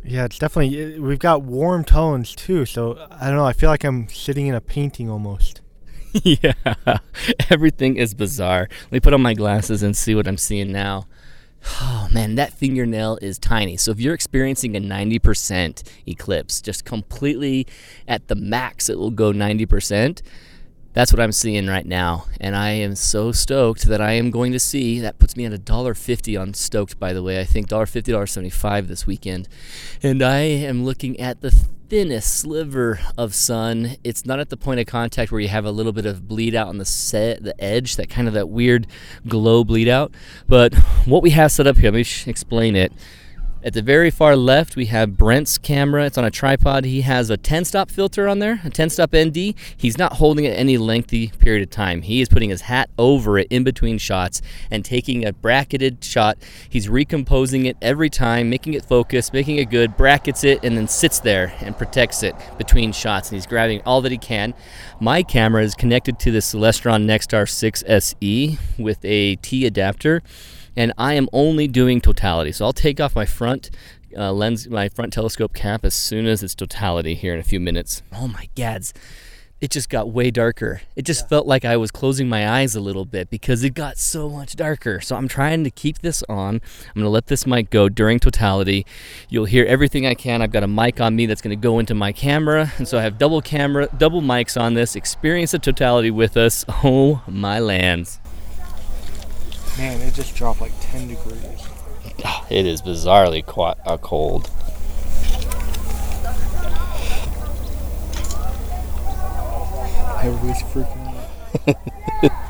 [0.03, 0.99] Yeah, it's definitely.
[0.99, 3.45] We've got warm tones too, so I don't know.
[3.45, 5.61] I feel like I'm sitting in a painting almost.
[6.23, 6.53] yeah,
[7.49, 8.67] everything is bizarre.
[8.83, 11.07] Let me put on my glasses and see what I'm seeing now.
[11.79, 13.77] Oh man, that fingernail is tiny.
[13.77, 17.67] So if you're experiencing a 90% eclipse, just completely
[18.07, 20.21] at the max, it will go 90%
[20.93, 22.25] that's what I'm seeing right now.
[22.39, 24.99] And I am so stoked that I am going to see.
[24.99, 27.39] That puts me at a dollar fifty on stoked, by the way.
[27.39, 29.47] I think dollar fifty, dollar seventy five this weekend.
[30.03, 33.97] And I am looking at the thinnest sliver of sun.
[34.03, 36.55] It's not at the point of contact where you have a little bit of bleed
[36.55, 38.87] out on the set, the edge, that kind of that weird
[39.27, 40.13] glow bleed out.
[40.47, 40.73] But
[41.05, 42.93] what we have set up here, let me explain it.
[43.63, 46.07] At the very far left, we have Brent's camera.
[46.07, 46.83] It's on a tripod.
[46.83, 49.53] He has a 10 stop filter on there, a 10 stop ND.
[49.77, 52.01] He's not holding it any lengthy period of time.
[52.01, 56.39] He is putting his hat over it in between shots and taking a bracketed shot.
[56.67, 60.87] He's recomposing it every time, making it focus, making it good, brackets it, and then
[60.87, 63.29] sits there and protects it between shots.
[63.29, 64.55] And he's grabbing all that he can.
[64.99, 70.23] My camera is connected to the Celestron Nexstar 6 SE with a T adapter
[70.75, 72.51] and I am only doing totality.
[72.51, 73.69] So I'll take off my front
[74.15, 77.59] uh, lens, my front telescope cap as soon as it's totality here in a few
[77.59, 78.03] minutes.
[78.13, 78.93] Oh my gads.
[79.61, 80.81] It just got way darker.
[80.95, 81.27] It just yeah.
[81.27, 84.55] felt like I was closing my eyes a little bit because it got so much
[84.55, 84.99] darker.
[84.99, 86.55] So I'm trying to keep this on.
[86.55, 88.87] I'm going to let this mic go during totality.
[89.29, 90.41] You'll hear everything I can.
[90.41, 92.73] I've got a mic on me that's going to go into my camera.
[92.79, 94.95] And so I have double camera, double mics on this.
[94.95, 96.65] Experience the totality with us.
[96.83, 98.20] Oh my lands.
[99.77, 101.67] Man, it just dropped like 10 degrees.
[102.49, 104.49] It is bizarrely quite, a cold.
[110.21, 111.15] Everybody's freaking out.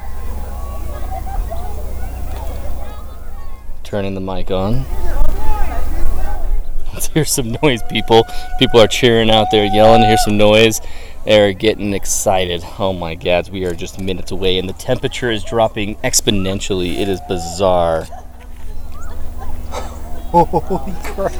[3.84, 4.86] Turning the mic on.
[6.93, 8.25] Let's hear some noise, people.
[8.57, 10.01] People are cheering out there, yelling.
[10.01, 10.81] Hear some noise.
[11.23, 12.63] They're getting excited.
[12.79, 16.97] Oh my god, we are just minutes away and the temperature is dropping exponentially.
[16.97, 18.03] It is bizarre.
[20.31, 21.31] Holy crap.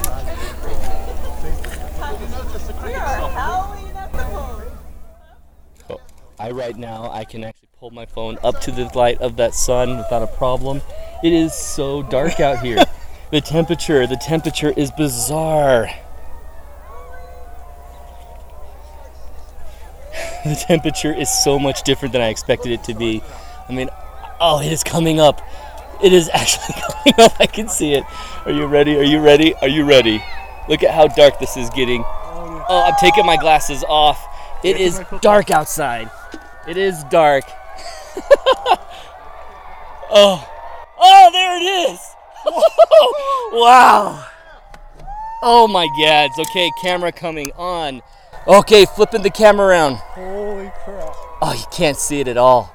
[5.89, 6.00] Oh,
[6.39, 9.56] I right now I can actually pull my phone up to the light of that
[9.56, 10.82] sun without a problem.
[11.24, 12.84] It is so dark out here.
[13.32, 15.89] the temperature, the temperature is bizarre.
[20.45, 23.21] the temperature is so much different than I expected it to be.
[23.69, 23.89] I mean,
[24.39, 25.41] oh, it is coming up.
[26.04, 27.39] It is actually coming up.
[27.39, 28.04] I can see it.
[28.45, 28.97] Are you ready?
[28.97, 29.54] Are you ready?
[29.56, 30.23] Are you ready?
[30.67, 32.04] Look at how dark this is getting.
[32.04, 34.19] Oh, I'm taking my glasses off.
[34.63, 36.10] It is dark outside.
[36.67, 37.43] It is dark.
[40.12, 40.47] oh.
[41.04, 41.99] Oh, there it is.
[43.54, 44.25] wow.
[45.41, 46.38] Oh my gads.
[46.39, 48.01] Okay, camera coming on.
[48.47, 49.95] Okay, flipping the camera around.
[49.95, 51.13] Holy crap.
[51.43, 52.73] Oh, you can't see it at all.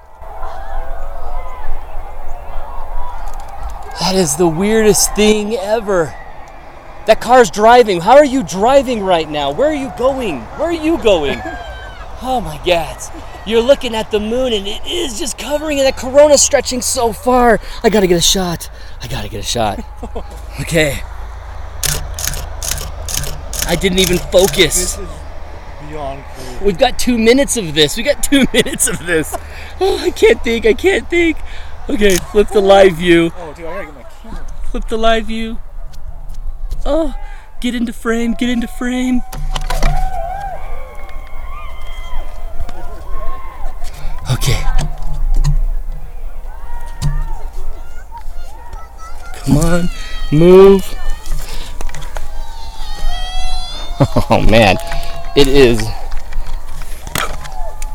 [3.99, 6.15] That is the weirdest thing ever.
[7.07, 7.99] That car's driving.
[7.99, 9.51] How are you driving right now?
[9.51, 10.39] Where are you going?
[10.41, 11.39] Where are you going?
[12.21, 12.97] oh my god.
[13.45, 17.11] You're looking at the moon and it is just covering and that corona stretching so
[17.11, 17.59] far.
[17.83, 18.69] I gotta get a shot.
[19.01, 19.79] I gotta get a shot.
[20.59, 21.01] Okay.
[23.67, 24.97] I didn't even focus.
[26.61, 27.97] We've got two minutes of this.
[27.97, 29.35] We got two minutes of this.
[29.79, 30.65] Oh, I can't think.
[30.65, 31.37] I can't think.
[31.89, 33.31] Okay, flip the live view.
[33.37, 34.45] Oh, dude, I gotta get my camera.
[34.69, 35.59] Flip the live view.
[36.85, 37.15] Oh,
[37.61, 38.33] get into frame.
[38.33, 39.21] Get into frame.
[44.31, 44.61] Okay.
[49.39, 49.89] Come on,
[50.31, 50.83] move.
[54.29, 54.75] Oh man,
[55.37, 55.79] it is.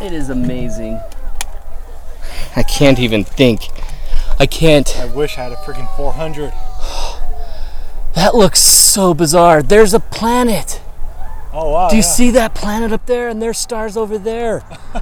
[0.00, 1.00] It is amazing.
[2.54, 3.68] I can't even think.
[4.38, 4.96] I can't.
[4.96, 6.52] I wish I had a freaking 400.
[8.14, 9.62] That looks so bizarre.
[9.62, 10.82] There's a planet.
[11.50, 11.88] Oh wow.
[11.88, 12.08] Do you yeah.
[12.08, 13.30] see that planet up there?
[13.30, 14.62] And there's stars over there.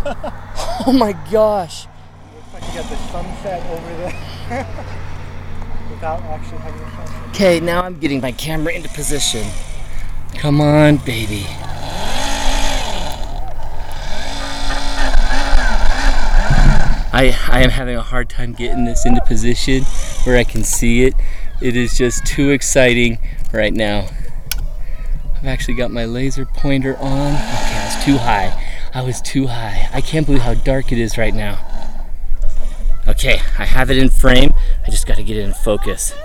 [0.86, 1.88] oh my gosh.
[2.36, 4.14] Looks like you got the sunset over there.
[5.90, 7.28] Without actually having a sunset.
[7.30, 9.44] Okay, now I'm getting my camera into position.
[10.36, 11.46] Come on, baby.
[17.12, 19.82] I, I am having a hard time getting this into position
[20.24, 21.14] where I can see it.
[21.60, 23.18] It is just too exciting
[23.52, 24.08] right now.
[25.36, 27.32] I've actually got my laser pointer on.
[27.32, 28.66] Okay, I was too high.
[28.94, 29.88] I was too high.
[29.92, 31.58] I can't believe how dark it is right now.
[33.08, 34.54] Okay, I have it in frame.
[34.86, 36.12] I just got to get it in focus.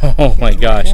[0.00, 0.92] Oh my gosh.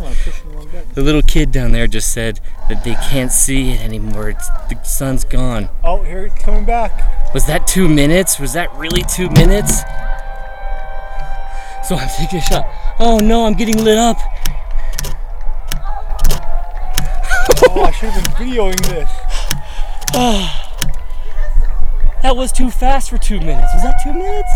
[0.95, 4.31] The little kid down there just said that they can't see it anymore.
[4.31, 5.69] It's, the sun's gone.
[5.83, 7.35] Oh, here it's coming back.
[7.35, 8.39] Was that two minutes?
[8.39, 9.81] Was that really two minutes?
[11.89, 12.65] So I'm taking a shot.
[13.01, 14.19] Oh no, I'm getting lit up.
[17.71, 19.11] Oh, I should have been videoing this.
[22.23, 23.69] That was too fast for two minutes.
[23.75, 24.51] Was that two minutes?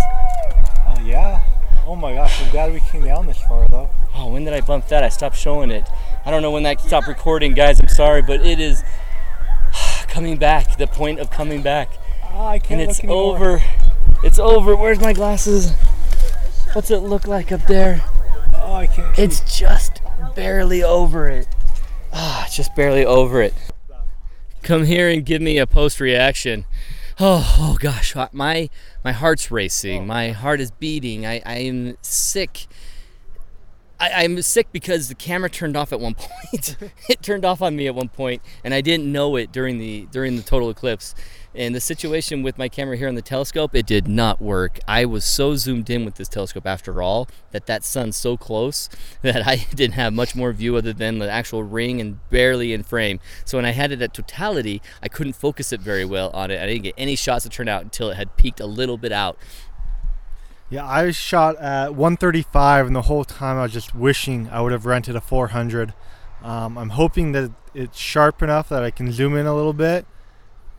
[0.86, 1.42] Oh yeah.
[1.86, 3.90] Oh my gosh, I'm glad we came down this far though.
[4.14, 5.04] Oh, when did I bump that?
[5.04, 5.86] I stopped showing it.
[6.28, 7.80] I don't know when that stopped recording, guys.
[7.80, 8.84] I'm sorry, but it is
[10.08, 10.76] coming back.
[10.76, 11.90] The point of coming back.
[12.22, 13.62] Ah, I can't and it's over.
[14.22, 14.76] It's over.
[14.76, 15.72] Where's my glasses?
[16.74, 18.02] What's it look like up there?
[18.52, 19.16] Oh, I can't.
[19.16, 19.22] see.
[19.22, 20.02] It's just
[20.36, 21.48] barely over it.
[22.12, 23.54] Ah, it's just barely over it.
[24.62, 26.66] Come here and give me a post reaction.
[27.18, 28.68] Oh, oh gosh, my
[29.02, 30.06] my heart's racing.
[30.06, 31.24] My heart is beating.
[31.24, 32.66] I, I am sick.
[34.00, 36.76] I, I'm sick because the camera turned off at one point.
[37.08, 40.06] it turned off on me at one point, and I didn't know it during the
[40.10, 41.14] during the total eclipse.
[41.54, 44.78] And the situation with my camera here on the telescope, it did not work.
[44.86, 48.88] I was so zoomed in with this telescope after all that that sun's so close
[49.22, 52.84] that I didn't have much more view other than the actual ring and barely in
[52.84, 53.18] frame.
[53.44, 56.60] So when I had it at totality, I couldn't focus it very well on it.
[56.60, 59.10] I didn't get any shots that turned out until it had peaked a little bit
[59.10, 59.36] out.
[60.70, 64.72] Yeah, I shot at 135, and the whole time I was just wishing I would
[64.72, 65.94] have rented a 400.
[66.42, 70.06] Um, I'm hoping that it's sharp enough that I can zoom in a little bit.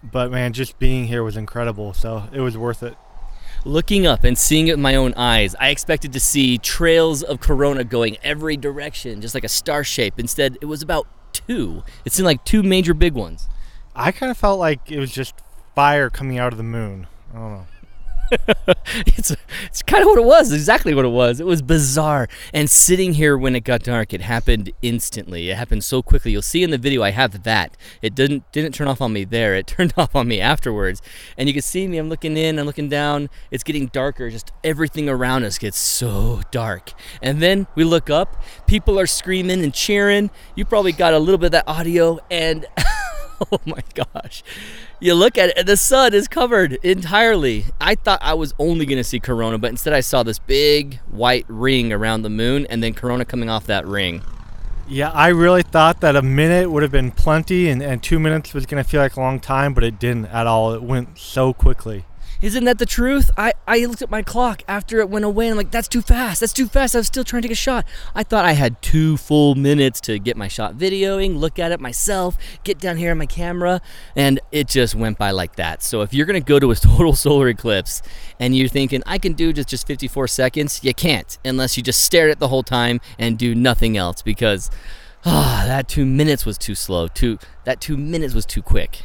[0.04, 2.96] But man, just being here was incredible, so it was worth it.
[3.66, 7.40] Looking up and seeing it with my own eyes, I expected to see trails of
[7.40, 10.20] corona going every direction, just like a star shape.
[10.20, 11.84] Instead, it was about two.
[12.06, 13.50] It seemed like two major big ones.
[13.96, 15.34] I kind of felt like it was just
[15.76, 17.08] fire coming out of the moon.
[17.34, 17.68] I don't know.
[19.08, 21.40] it's it's kind of what it was, exactly what it was.
[21.40, 22.28] It was bizarre.
[22.54, 25.50] And sitting here when it got dark, it happened instantly.
[25.50, 26.32] It happened so quickly.
[26.32, 27.76] You'll see in the video I have that.
[28.02, 29.56] It didn't didn't turn off on me there.
[29.56, 31.02] It turned off on me afterwards.
[31.38, 31.98] And you can see me.
[31.98, 32.60] I'm looking in.
[32.60, 33.30] I'm looking down.
[33.52, 34.30] It's getting darker.
[34.30, 36.94] Just everything around us gets so dark.
[37.22, 38.44] And then we look up.
[38.68, 40.30] People are screaming and cheering.
[40.56, 42.66] You probably got a little bit of that audio and.
[43.52, 44.44] Oh my gosh.
[45.02, 47.64] You look at it, the sun is covered entirely.
[47.80, 51.00] I thought I was only going to see Corona, but instead I saw this big
[51.10, 54.22] white ring around the moon and then Corona coming off that ring.
[54.90, 58.54] Yeah, I really thought that a minute would have been plenty and, and two minutes
[58.54, 60.74] was going to feel like a long time, but it didn't at all.
[60.74, 62.04] It went so quickly.
[62.42, 63.32] Isn't that the truth?
[63.38, 66.02] I, I looked at my clock after it went away and I'm like, that's too
[66.02, 66.40] fast.
[66.40, 66.96] That's too fast.
[66.96, 67.86] I was still trying to take a shot.
[68.16, 71.82] I thought I had two full minutes to get my shot videoing, look at it
[71.82, 73.82] myself, get down here on my camera,
[74.16, 75.84] and it just went by like that.
[75.84, 78.02] So if you're going to go to a total solar eclipse
[78.40, 82.04] and you're thinking, I can do just, just 54 seconds, you can't unless you just
[82.04, 84.72] stare at it the whole time and do nothing else because
[85.26, 87.10] ah, that two minutes was too slow.
[87.10, 89.04] Two, that two minutes was too quick.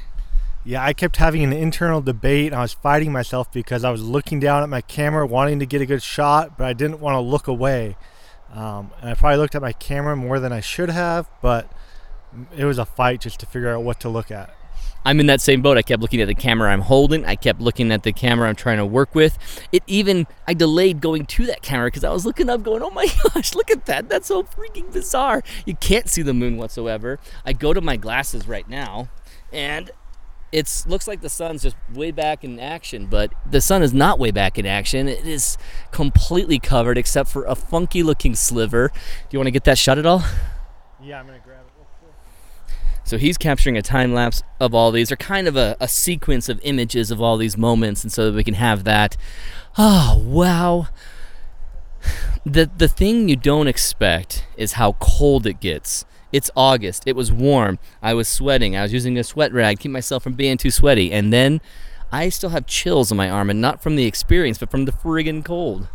[0.67, 2.55] Yeah, I kept having an internal debate.
[2.55, 5.83] I was fighting myself because I was looking down at my camera, wanting to get
[5.83, 7.97] a good shot, but I didn't want to look away.
[8.51, 11.71] Um, and I probably looked at my camera more than I should have, but
[12.57, 14.55] it was a fight just to figure out what to look at.
[15.05, 15.77] I'm in that same boat.
[15.77, 17.27] I kept looking at the camera I'm holding.
[17.27, 19.37] I kept looking at the camera I'm trying to work with.
[19.71, 22.91] It even, I delayed going to that camera because I was looking up going, oh
[22.91, 24.09] my gosh, look at that.
[24.09, 25.43] That's so freaking bizarre.
[25.67, 27.19] You can't see the moon whatsoever.
[27.45, 29.11] I go to my glasses right now
[29.53, 29.91] and
[30.55, 34.21] it looks like the sun's just way back in action, but the sun is not
[34.21, 35.09] way back in action.
[35.09, 35.59] It is
[35.91, 38.89] completely covered except for a funky looking sliver.
[38.89, 40.23] Do you want to get that shot at all?
[41.03, 41.75] Yeah, I'm going to grab it.
[43.03, 46.49] So he's capturing a time lapse of all these, or kind of a, a sequence
[46.49, 49.17] of images of all these moments, and so that we can have that.
[49.77, 50.89] Oh, wow.
[52.47, 56.05] The, the thing you don't expect is how cold it gets.
[56.35, 57.05] It's August.
[57.07, 57.79] It was warm.
[58.03, 58.75] I was sweating.
[58.77, 61.13] I was using a sweat rag to keep myself from being too sweaty.
[61.13, 61.61] And then
[62.11, 64.91] I still have chills on my arm, and not from the experience, but from the
[64.91, 65.87] friggin' cold.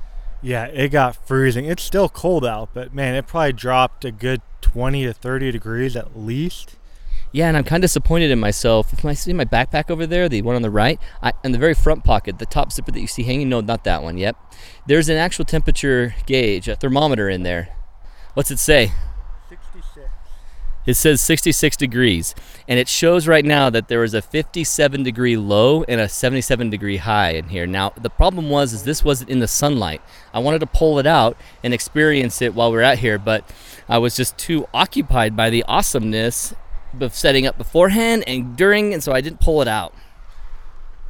[0.42, 1.66] Yeah, it got freezing.
[1.66, 5.98] It's still cold out, but man, it probably dropped a good 20 to 30 degrees
[5.98, 6.78] at least.
[7.34, 8.94] Yeah, and I'm kind of disappointed in myself.
[8.94, 11.58] If I see my backpack over there, the one on the right, I, in the
[11.58, 14.18] very front pocket, the top zipper that you see hanging, no, not that one.
[14.18, 14.38] Yep.
[14.88, 17.76] There's an actual temperature gauge, a thermometer in there.
[18.36, 18.94] What's it say?
[20.86, 20.88] 66.
[20.88, 22.36] It says 66 degrees,
[22.68, 26.70] and it shows right now that there was a 57 degree low and a 77
[26.70, 27.68] degree high in here.
[27.68, 30.02] Now, the problem was is this wasn't in the sunlight.
[30.34, 33.44] I wanted to pull it out and experience it while we are out here, but
[33.88, 36.54] I was just too occupied by the awesomeness
[37.00, 39.94] of setting up beforehand and during, and so I didn't pull it out.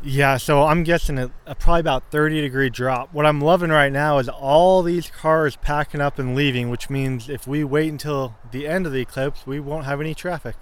[0.02, 3.14] Yeah, so I'm guessing a, a, probably about 30 degree drop.
[3.14, 7.30] What I'm loving right now is all these cars packing up and leaving, which means
[7.30, 10.56] if we wait until the end of the eclipse, we won't have any traffic.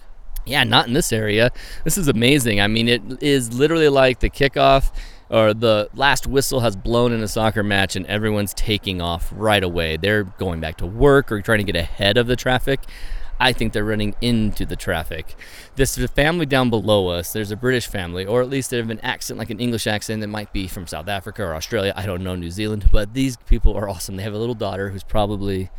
[0.45, 1.51] Yeah, not in this area.
[1.83, 2.61] This is amazing.
[2.61, 4.91] I mean, it is literally like the kickoff
[5.29, 9.63] or the last whistle has blown in a soccer match and everyone's taking off right
[9.63, 9.97] away.
[9.97, 12.79] They're going back to work or trying to get ahead of the traffic.
[13.39, 15.35] I think they're running into the traffic.
[15.75, 17.33] This family down below us.
[17.33, 20.21] There's a British family, or at least they have an accent like an English accent
[20.21, 21.93] that might be from South Africa or Australia.
[21.95, 24.15] I don't know New Zealand, but these people are awesome.
[24.15, 25.69] They have a little daughter who's probably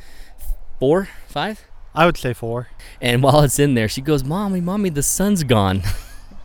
[0.78, 1.64] four, five.
[1.94, 2.68] I would say four.
[3.00, 5.82] And while it's in there, she goes, "Mommy, mommy, the sun's gone."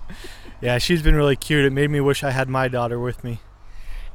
[0.62, 1.66] yeah, she's been really cute.
[1.66, 3.40] It made me wish I had my daughter with me.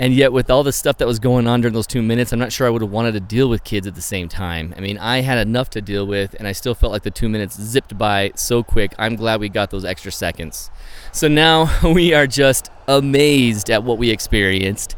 [0.00, 2.38] And yet, with all the stuff that was going on during those two minutes, I'm
[2.38, 4.72] not sure I would have wanted to deal with kids at the same time.
[4.76, 7.28] I mean, I had enough to deal with, and I still felt like the two
[7.28, 8.94] minutes zipped by so quick.
[8.96, 10.70] I'm glad we got those extra seconds.
[11.10, 14.94] So now we are just amazed at what we experienced.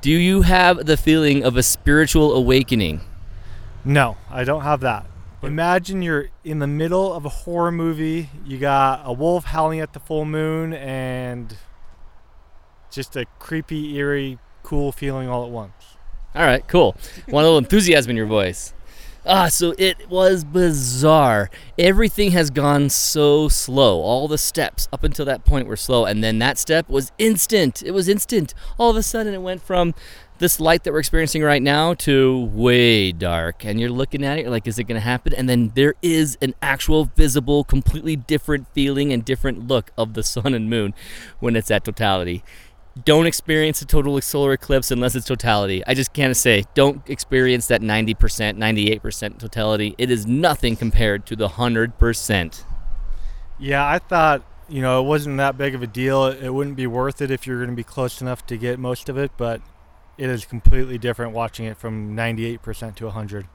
[0.00, 3.00] Do you have the feeling of a spiritual awakening?
[3.84, 5.06] No, I don't have that.
[5.42, 8.30] Imagine you're in the middle of a horror movie.
[8.46, 11.56] You got a wolf howling at the full moon and
[12.90, 15.96] just a creepy, eerie cool feeling all at once.
[16.34, 16.96] All right, cool.
[17.28, 18.74] One little enthusiasm in your voice.
[19.26, 21.48] Ah, so it was bizarre.
[21.78, 24.00] Everything has gone so slow.
[24.00, 27.82] All the steps up until that point were slow, and then that step was instant.
[27.82, 28.52] It was instant.
[28.78, 29.94] All of a sudden, it went from
[30.38, 33.64] this light that we're experiencing right now to way dark.
[33.64, 35.32] And you're looking at it, you're like, is it going to happen?
[35.32, 40.22] And then there is an actual, visible, completely different feeling and different look of the
[40.24, 40.92] sun and moon
[41.38, 42.42] when it's at totality
[43.02, 45.82] don't experience a total solar eclipse unless it's totality.
[45.86, 48.14] I just can't say don't experience that 90%,
[48.56, 49.94] 98% totality.
[49.98, 52.64] It is nothing compared to the 100%.
[53.58, 56.26] Yeah, I thought, you know, it wasn't that big of a deal.
[56.26, 59.08] It wouldn't be worth it if you're going to be close enough to get most
[59.08, 59.60] of it, but
[60.16, 63.48] it is completely different watching it from 98% to 100.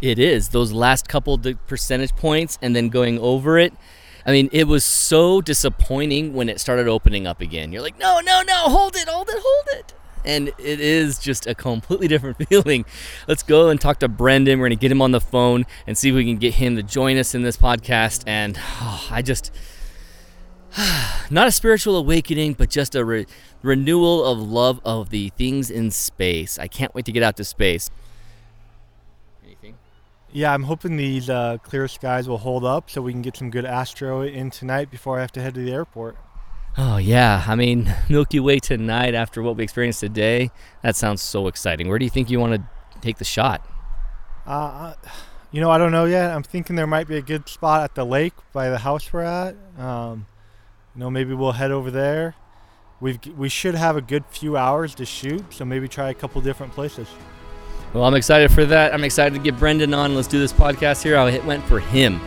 [0.00, 0.50] It is.
[0.50, 3.74] Those last couple percentage points and then going over it
[4.28, 7.72] I mean, it was so disappointing when it started opening up again.
[7.72, 9.94] You're like, no, no, no, hold it, hold it, hold it.
[10.22, 12.84] And it is just a completely different feeling.
[13.26, 14.58] Let's go and talk to Brendan.
[14.58, 16.76] We're going to get him on the phone and see if we can get him
[16.76, 18.22] to join us in this podcast.
[18.26, 19.50] And oh, I just,
[21.30, 23.26] not a spiritual awakening, but just a re-
[23.62, 26.58] renewal of love of the things in space.
[26.58, 27.88] I can't wait to get out to space.
[30.32, 33.50] Yeah, I'm hoping these uh, clear skies will hold up so we can get some
[33.50, 36.16] good astro in tonight before I have to head to the airport.
[36.76, 37.44] Oh, yeah.
[37.46, 40.50] I mean, Milky Way tonight after what we experienced today,
[40.82, 41.88] that sounds so exciting.
[41.88, 43.66] Where do you think you want to take the shot?
[44.46, 44.94] Uh,
[45.50, 46.30] you know, I don't know yet.
[46.30, 49.22] I'm thinking there might be a good spot at the lake by the house we're
[49.22, 49.56] at.
[49.78, 50.26] Um,
[50.94, 52.34] you know, maybe we'll head over there.
[53.00, 56.40] We we should have a good few hours to shoot, so maybe try a couple
[56.40, 57.08] different places.
[57.94, 58.92] Well, I'm excited for that.
[58.92, 60.14] I'm excited to get Brendan on.
[60.14, 61.16] Let's do this podcast here.
[61.16, 62.20] It went for him.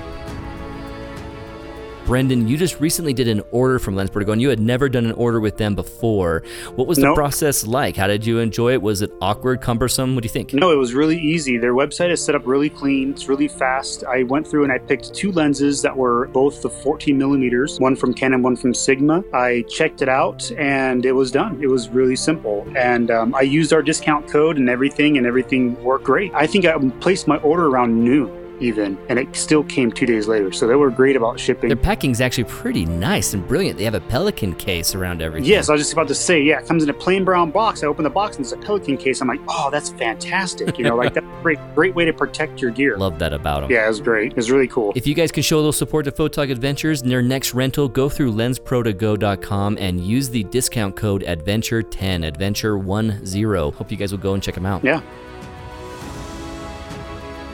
[2.12, 5.05] Brendan, you just recently did an order from Lens Pro and you had never done
[5.05, 6.43] an order with them before.
[6.76, 7.16] What was the Nope.
[7.16, 7.95] process like?
[7.95, 8.82] How did you enjoy it?
[8.82, 10.14] Was it awkward, cumbersome?
[10.14, 10.53] What do you think?
[10.53, 11.57] No, it was really easy.
[11.57, 13.12] Their website is set up really clean.
[13.12, 14.03] It's really fast.
[14.03, 17.95] I went through and I picked two lenses that were both the 14 millimeters, one
[17.95, 19.24] from Canon, one from Sigma.
[19.34, 21.64] I checked it out and it was done.
[21.64, 22.68] It was really simple.
[22.76, 26.34] And um, I used our discount code and everything, and everything worked great.
[26.34, 30.28] I think I placed my order around noon even, and it still came two days
[30.28, 30.51] later.
[30.51, 31.70] So they were great about shipping.
[31.70, 33.78] Their packing's actually pretty nice and brilliant.
[33.78, 35.49] They have a pelican case around everything.
[35.49, 37.84] Yes, I was just about to say, yeah, it comes in a plain brown box.
[37.84, 39.22] I open the box and it's a Pelican case.
[39.22, 40.78] I'm like, oh, that's fantastic.
[40.78, 42.97] You know, like that's a great, great way to protect your gear.
[42.97, 43.72] Love that about them.
[43.72, 44.32] Yeah, it was great.
[44.32, 44.93] It was really cool.
[44.95, 47.88] If you guys can show a little support to Photog Adventures in their next rental,
[47.88, 53.74] go through lensprotogo.com and use the discount code adventure10, adventure10.
[53.74, 54.84] Hope you guys will go and check them out.
[54.84, 55.01] Yeah.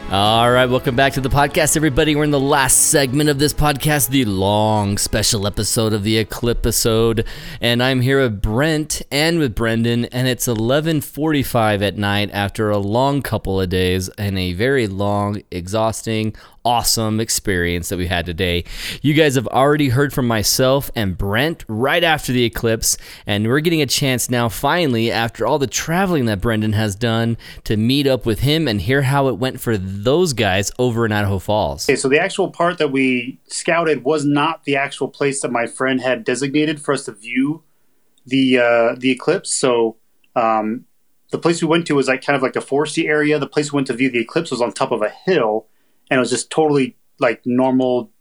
[0.09, 2.15] All right, welcome back to the podcast, everybody.
[2.15, 6.59] We're in the last segment of this podcast, the long special episode of the Eclipse
[6.59, 7.25] episode,
[7.59, 12.77] and I'm here with Brent and with Brendan, and it's 11:45 at night after a
[12.77, 16.33] long couple of days and a very long, exhausting,
[16.67, 18.65] awesome experience that we had today.
[19.01, 23.61] You guys have already heard from myself and Brent right after the eclipse, and we're
[23.61, 28.05] getting a chance now, finally, after all the traveling that Brendan has done, to meet
[28.05, 31.87] up with him and hear how it went for those guys over in Idaho Falls.
[31.87, 35.67] Okay, so the actual part that we scouted was not the actual place that my
[35.67, 37.63] friend had designated for us to view
[38.25, 39.55] the uh, the eclipse.
[39.55, 39.95] So
[40.35, 40.83] um,
[41.31, 43.39] the place we went to was like kind of like a foresty area.
[43.39, 45.67] The place we went to view the eclipse was on top of a hill,
[46.09, 48.11] and it was just totally like normal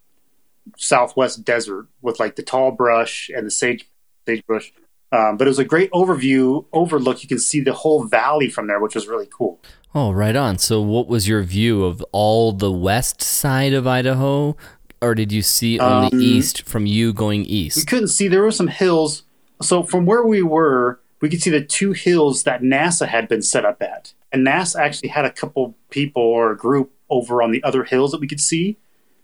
[0.76, 3.88] southwest desert with like the tall brush and the sage
[4.26, 4.72] sagebrush.
[5.12, 7.22] Um, but it was a great overview overlook.
[7.22, 9.60] You can see the whole valley from there, which was really cool.
[9.94, 10.58] Oh, right on.
[10.58, 14.56] So, what was your view of all the west side of Idaho?
[15.00, 17.76] Or did you see only Um, east from you going east?
[17.76, 19.22] we couldn't see there were some hills
[19.62, 23.42] so from where we were we could see the two hills that nasa had been
[23.42, 27.50] set up at and nasa actually had a couple people or a group over on
[27.52, 28.76] the other hills that we could see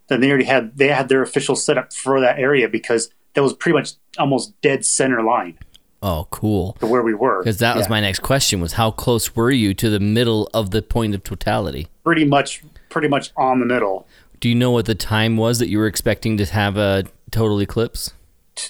[0.09, 3.53] then they already had they had their official setup for that area because that was
[3.55, 5.59] pretty much almost dead center line
[6.05, 6.73] Oh, cool.
[6.81, 9.73] to where we were Because that was my next question: was how close were you
[9.75, 11.87] to the middle of the point of totality?
[12.03, 14.07] pretty much pretty much on the middle
[14.41, 17.61] Do you know what the time was that you were expecting to have a total
[17.61, 18.13] eclipse?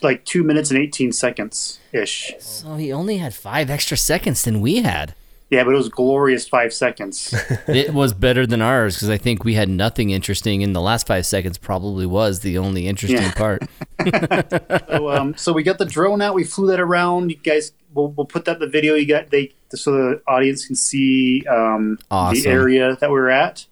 [0.03, 4.61] Like two minutes and 18 seconds ish So he only had five extra seconds than
[4.61, 5.15] we had.
[5.53, 7.33] Yeah but it was glorious five seconds
[7.69, 11.07] it was better than ours because I think we had nothing interesting, in the last
[11.07, 13.33] five seconds probably was the only interesting Yeah.
[13.35, 13.63] part.
[14.91, 16.35] so, um, so we got the drone out.
[16.35, 17.31] We flew that around.
[17.31, 18.95] You guys, we'll, we'll put that in the video.
[18.95, 22.43] You got they so the audience can see um, Awesome.
[22.43, 23.67] the area that we were at.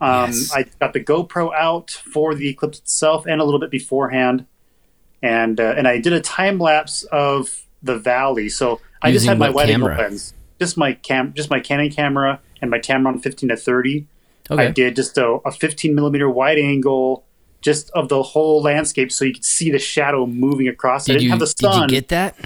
[0.00, 0.52] Um, Yes.
[0.54, 4.46] I got the GoPro out for the eclipse itself and a little bit beforehand,
[5.22, 8.48] and uh, and I did a time lapse of the valley.
[8.48, 9.96] So I just had my angle camera?
[9.98, 14.06] lens, just my cam, just my Canon camera and my Tamron 15 to 30.
[14.50, 17.24] I did just a, a 15 millimeter wide angle,
[17.62, 21.08] just of the whole landscape, so you could see the shadow moving across.
[21.08, 21.72] I Did didn't you have the sun.
[21.72, 22.36] did you get that?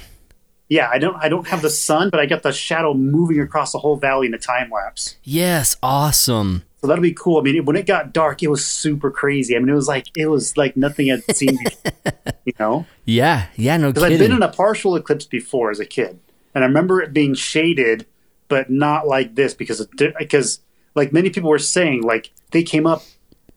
[0.69, 1.17] yeah, I don't.
[1.17, 4.27] I don't have the sun, but I got the shadow moving across the whole valley
[4.29, 5.17] in a time lapse.
[5.25, 6.63] Yes, awesome.
[6.81, 7.39] So that'll be cool.
[7.39, 9.57] I mean, when it got dark, it was super crazy.
[9.57, 11.93] I mean, it was like it was like nothing I'd seen before.
[12.45, 15.87] you know, Yeah, yeah, no because I've been in a partial eclipse before as a
[15.87, 16.19] kid,
[16.57, 18.07] and I remember it being shaded,
[18.49, 19.87] but not like this because
[20.19, 20.61] because
[20.95, 23.03] like many people were saying, like they came up.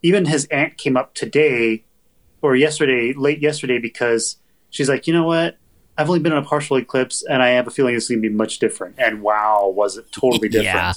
[0.01, 1.85] Even his aunt came up today
[2.41, 4.35] or yesterday, late yesterday, because
[4.69, 5.57] she's like, you know what?
[5.97, 8.29] I've only been in a partial eclipse, and I have a feeling it's going to
[8.29, 8.95] be much different.
[8.97, 10.65] And wow, was it totally different?
[10.65, 10.93] Yeah.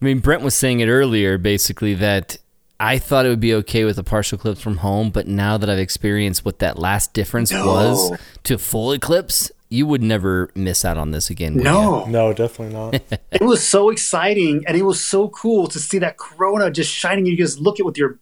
[0.00, 2.38] I mean, Brent was saying it earlier, basically, that
[2.80, 5.68] I thought it would be okay with a partial eclipse from home, but now that
[5.68, 7.66] I've experienced what that last difference No.
[7.66, 11.54] was to full eclipse, you would never miss out on this again.
[11.54, 11.70] would you?
[11.70, 12.94] No, No, definitely not.
[13.32, 17.26] it was so exciting and it was so cool to see that corona just shining
[17.26, 18.18] you just look at it with your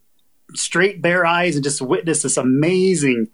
[0.55, 3.29] straight bare eyes and just witness this amazing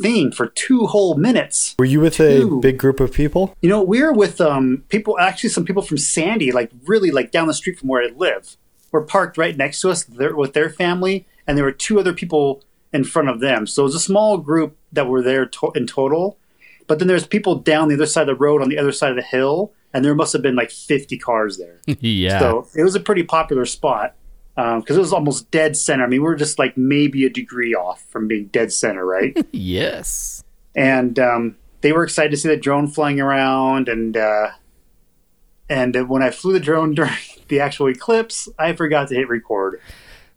[0.00, 3.56] thing for two whole minutes Were you with a big group of people?
[3.60, 7.48] you know we're with um people actually some people from sandy like really like down
[7.48, 8.56] the street from where i live
[8.92, 12.12] were parked right next to us there with their family and there were two other
[12.12, 12.62] people
[12.92, 15.84] in front of them so it was a small group that were there to- in
[15.86, 16.38] total
[16.88, 19.10] but then there's people down the other side of the road on the other side
[19.10, 22.40] of the hill and there must have been like 50 cars there yeah.
[22.40, 24.14] so it was a pretty popular spot
[24.58, 26.02] because it was almost dead center.
[26.02, 29.36] I mean, we were just like maybe a degree off from being dead center, right?
[29.52, 30.42] yes.
[30.74, 33.88] and um, they were excited to see the drone flying around.
[33.88, 34.48] And uh,
[35.68, 37.12] and when I flew the drone during
[37.48, 39.80] the actual eclipse, I forgot to hit record.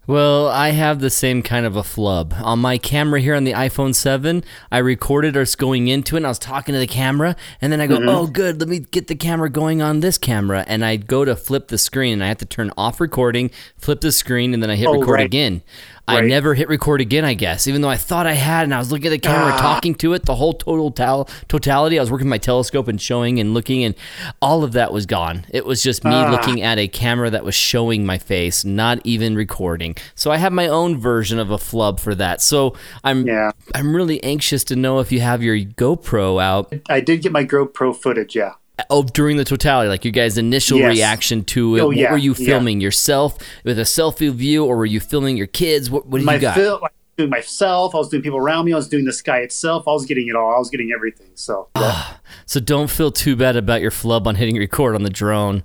[0.07, 2.33] Well, I have the same kind of a flub.
[2.41, 6.25] On my camera here on the iPhone 7, I recorded us going into it and
[6.25, 8.09] I was talking to the camera and then I go, Mm-hmm.
[8.09, 11.35] "Oh, good, let me get the camera going on this camera." And I go to
[11.35, 14.71] flip the screen and I have to turn off recording, flip the screen and then
[14.71, 15.25] I hit Oh, record right.
[15.25, 15.61] again.
[16.07, 18.79] I never hit record again, I guess, even though I thought I had and I
[18.79, 19.57] was looking at the camera Ah.
[19.61, 21.97] talking to it, the whole total tal- totality.
[21.97, 23.95] I was working my telescope and showing and looking and
[24.41, 25.45] all of that was gone.
[25.49, 26.29] It was just me Ah.
[26.31, 29.95] looking at a camera that was showing my face, not even recording.
[30.15, 32.41] So I have my own version of a flub for that.
[32.41, 32.73] So
[33.03, 33.51] I'm Yeah.
[33.73, 37.45] I'm really anxious to know if you have your GoPro out I did get my
[37.45, 38.35] GoPro footage.
[38.35, 38.51] Yeah.
[38.89, 40.95] Oh during the totality, like your guys' initial Yes.
[40.95, 41.79] reaction to it.
[41.81, 42.45] Oh, what yeah, were you yeah.
[42.45, 45.89] filming yourself with a selfie view, or were you filming your kids?
[45.89, 46.55] What, what do my you got?
[46.55, 47.93] fil- I was doing myself.
[47.93, 48.73] I was doing people around me.
[48.73, 49.87] I was doing the sky itself.
[49.87, 50.53] I was getting it all.
[50.55, 51.27] I was getting everything.
[51.35, 55.09] So ah, so don't feel too bad about your flub on hitting record on the
[55.09, 55.63] drone.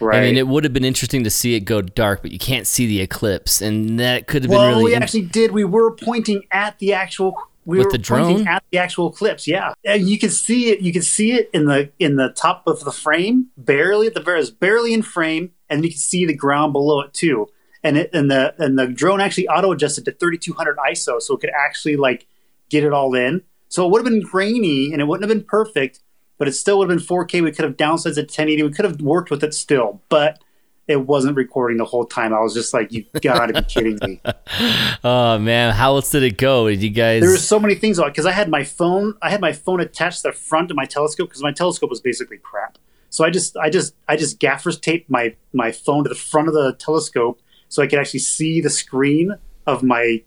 [0.00, 0.18] right.
[0.18, 2.66] I mean, it would have been interesting to see it go dark, but you can't
[2.66, 4.74] see the eclipse, and that could have been really.
[4.74, 5.52] well, we actually did.
[5.52, 7.34] We were pointing at the actual.
[7.66, 8.46] We With were the drone?
[8.46, 9.46] at the actual clips.
[9.46, 10.80] Yeah, and you can see it.
[10.80, 14.20] You can see it in the in the top of the frame, barely at the
[14.20, 17.48] very, barely in frame, and you can see the ground below it too.
[17.82, 21.40] And it and the and the drone actually auto adjusted to 3200 ISO, so it
[21.40, 22.26] could actually like
[22.70, 23.42] get it all in.
[23.68, 25.98] So it would have been grainy and it wouldn't have been perfect,
[26.38, 27.42] but it still would have been 4K.
[27.42, 28.62] We could have downsized it to 1080.
[28.62, 30.40] We could have worked with it still, but
[30.88, 32.32] it wasn't recording the whole time.
[32.32, 34.20] I was just like, you gotta be kidding me.
[35.04, 36.68] oh man, how else did it go?
[36.68, 37.22] Did you guys?
[37.22, 39.14] There were so many things on because I had my phone.
[39.20, 42.00] I had my phone attached to the front of my telescope because my telescope was
[42.00, 42.78] basically crap.
[43.10, 46.48] So I just, I just, I just gaffers taped my my phone to the front
[46.48, 50.22] of the telescope so I could actually see the screen of my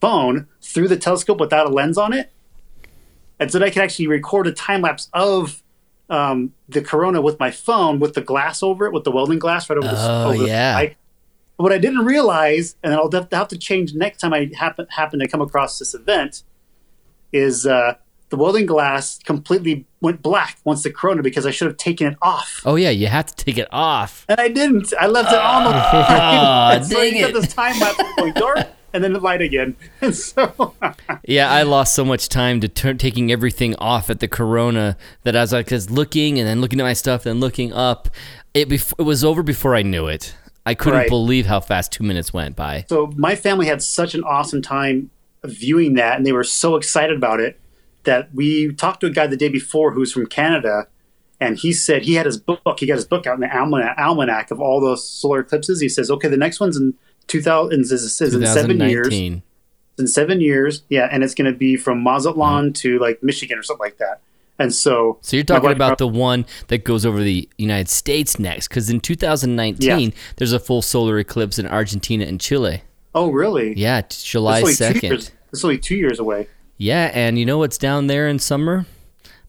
[0.00, 2.32] phone through the telescope without a lens on it,
[3.38, 5.62] and so that I could actually record a time lapse of
[6.10, 9.68] um, the corona with my phone with the glass over it, with the welding glass
[9.68, 9.94] right over the.
[9.96, 10.74] Oh, over the yeah.
[10.74, 10.96] spike.
[11.56, 14.86] What I didn't realize, and I'll have to have to change next time I happen
[14.90, 16.44] happen to come across this event,
[17.32, 17.94] is uh,
[18.28, 22.18] the welding glass completely went black once the corona because I should have taken it
[22.22, 22.62] off.
[22.64, 24.24] oh yeah, you have to take it off.
[24.28, 24.92] And I didn't.
[25.00, 27.34] I left it on the so dang it.
[27.34, 29.76] this time lapse going dark and then the light again.
[30.00, 30.74] And so
[31.24, 35.36] Yeah, I lost so much time to turn taking everything off at the Corona that
[35.36, 38.08] I was like, just looking and then looking at my stuff, then looking up.
[38.54, 40.34] It bef- it was over before I knew it.
[40.66, 41.08] I couldn't Right.
[41.08, 42.84] believe how fast two minutes went by.
[42.88, 45.10] so my family had such an awesome time
[45.44, 47.58] viewing that and they were so excited about it
[48.04, 50.86] that we talked to a guy the day before who was from Canada
[51.40, 53.96] and he said he had his book he got his book out in the almanac,
[53.98, 56.92] almanac of all those solar eclipses he says okay the next one's in
[57.28, 59.42] 2000 is, is in seven years 2019.
[59.98, 62.70] in seven years yeah and it's going to be from Mazatlan uh-huh.
[62.74, 64.20] to like Michigan or something like that
[64.58, 68.66] and so So you're talking about the one that goes over the United States next,
[68.66, 70.16] because in 2019 Yeah.
[70.36, 72.82] there's a full solar eclipse in Argentina and Chile.
[73.14, 75.02] oh really Yeah, July It's only two 2nd.
[75.10, 78.86] years- it's only two years away Yeah, and you know what's down there in summer?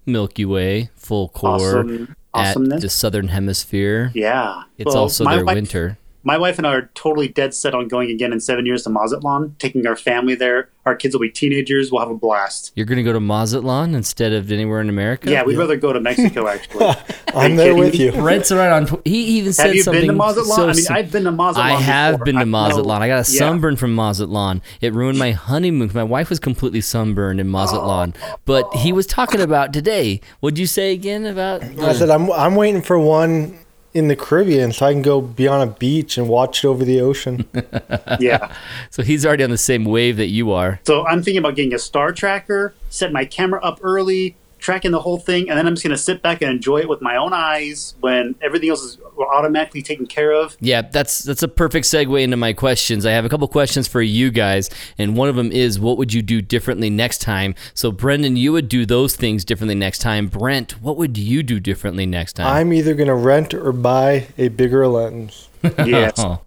[0.06, 1.86] Milky Way, full core
[2.34, 4.12] awesome at the southern hemisphere.
[4.16, 5.98] yeah It's Well, also my their wife- winter.
[6.24, 8.90] My wife and I are totally dead set on going again in seven years to
[8.90, 10.70] Mazatlan, taking our family there.
[10.86, 11.92] Our kids will be teenagers.
[11.92, 12.72] We'll have a blast.
[12.76, 15.30] You're gonna go to Mazatlan instead of anywhere in America?
[15.32, 16.94] Yeah, we'd rather go to Mexico, actually.
[17.34, 18.06] I'm there with me?
[18.06, 18.12] you.
[18.12, 18.88] Brent's right on.
[19.06, 20.02] He even said Have you something.
[20.02, 20.56] been to Mazatlan?
[20.56, 21.72] so I mean, I've been to Mazatlan.
[21.72, 22.26] I have before.
[22.26, 23.02] been to Mazatlan.
[23.02, 23.40] I got a Yeah.
[23.40, 24.62] sunburn from Mazatlan.
[24.82, 25.92] It ruined my honeymoon.
[25.94, 28.14] My wife was completely sunburned in Mazatlan.
[28.46, 30.22] But he was talking about today.
[30.40, 31.64] What'd you say again about?
[31.64, 33.60] I said I'm I'm waiting for one
[33.94, 36.86] in the Caribbean so I can go be on a beach and watch it over
[36.86, 37.46] the ocean.
[38.20, 38.54] Yeah.
[38.92, 40.80] So he's already on the same wave that you are.
[40.86, 45.00] So I'm thinking about getting a star tracker, set my camera up early, tracking the
[45.00, 47.16] whole thing, and then I'm just going to sit back and enjoy it with my
[47.16, 50.56] own eyes when everything else is automatically taken care of.
[50.60, 53.06] Yeah, that's that's a perfect segue into my questions.
[53.06, 56.14] I have a couple questions for you guys, and one of them is, what would
[56.14, 57.56] you do differently next time?
[57.74, 60.28] So, Brendan, you would do those things differently next time.
[60.28, 62.48] Brent, what would you do differently next time?
[62.48, 65.48] I'm either gonna rent or buy a bigger lens.
[65.90, 66.14] Yes.
[66.18, 66.42] Oh.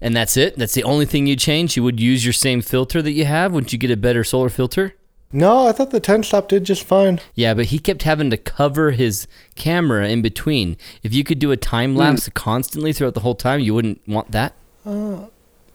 [0.00, 0.56] And that's it.
[0.56, 1.76] That's the only thing you change.
[1.76, 3.52] You would use your same filter that you have.
[3.52, 4.94] Wouldn't you get a better solar filter?
[5.30, 7.20] No, I thought the 10 stop did just fine.
[7.34, 9.26] Yeah, but he kept having to cover his
[9.56, 10.78] camera in between.
[11.02, 11.98] If you could do a time hmm.
[11.98, 14.54] lapse constantly throughout the whole time, you wouldn't want that.
[14.86, 15.26] Uh,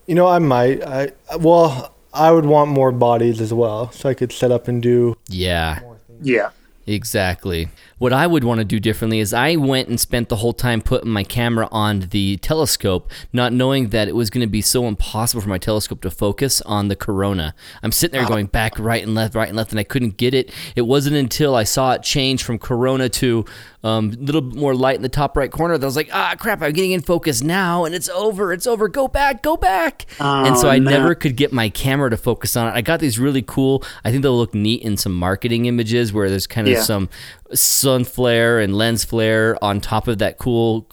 [0.08, 0.82] you know, I might.
[0.84, 4.82] I well, I would want more bodies as well, so I could set up and
[4.82, 5.18] do.
[5.28, 5.80] Yeah.
[6.22, 6.50] Yeah.
[6.86, 7.70] Exactly.
[8.04, 10.82] What I would want to do differently is I went and spent the whole time
[10.82, 14.88] putting my camera on the telescope, not knowing that it was going to be so
[14.90, 17.56] impossible for my telescope to focus on the corona.
[17.82, 20.34] I'm sitting there going back, right and left, right and left, and I couldn't get
[20.34, 20.52] it.
[20.76, 23.46] It wasn't until I saw it change from corona to
[23.86, 26.10] a um, little bit more light in the top right corner that I was like,
[26.12, 28.52] ah, crap, I'm getting in focus now, and it's over.
[28.52, 28.90] It's over.
[28.90, 30.08] Go back, go back.
[30.20, 30.92] and so Oh, I no.
[30.92, 32.72] never could get my camera to focus on it.
[32.72, 36.30] I got these really cool, I think they'll look neat in some marketing images where
[36.30, 36.82] there's kind of Yeah.
[36.82, 37.08] some
[37.54, 40.90] sun flare and lens flare on top of that cool,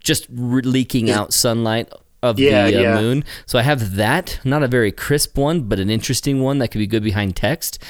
[0.00, 1.92] just leaking out sunlight
[2.22, 3.00] of Yeah, the uh, yeah.
[3.00, 3.24] moon.
[3.46, 6.78] So I have that, not a very crisp one, but an interesting one that could
[6.78, 7.82] be good behind text.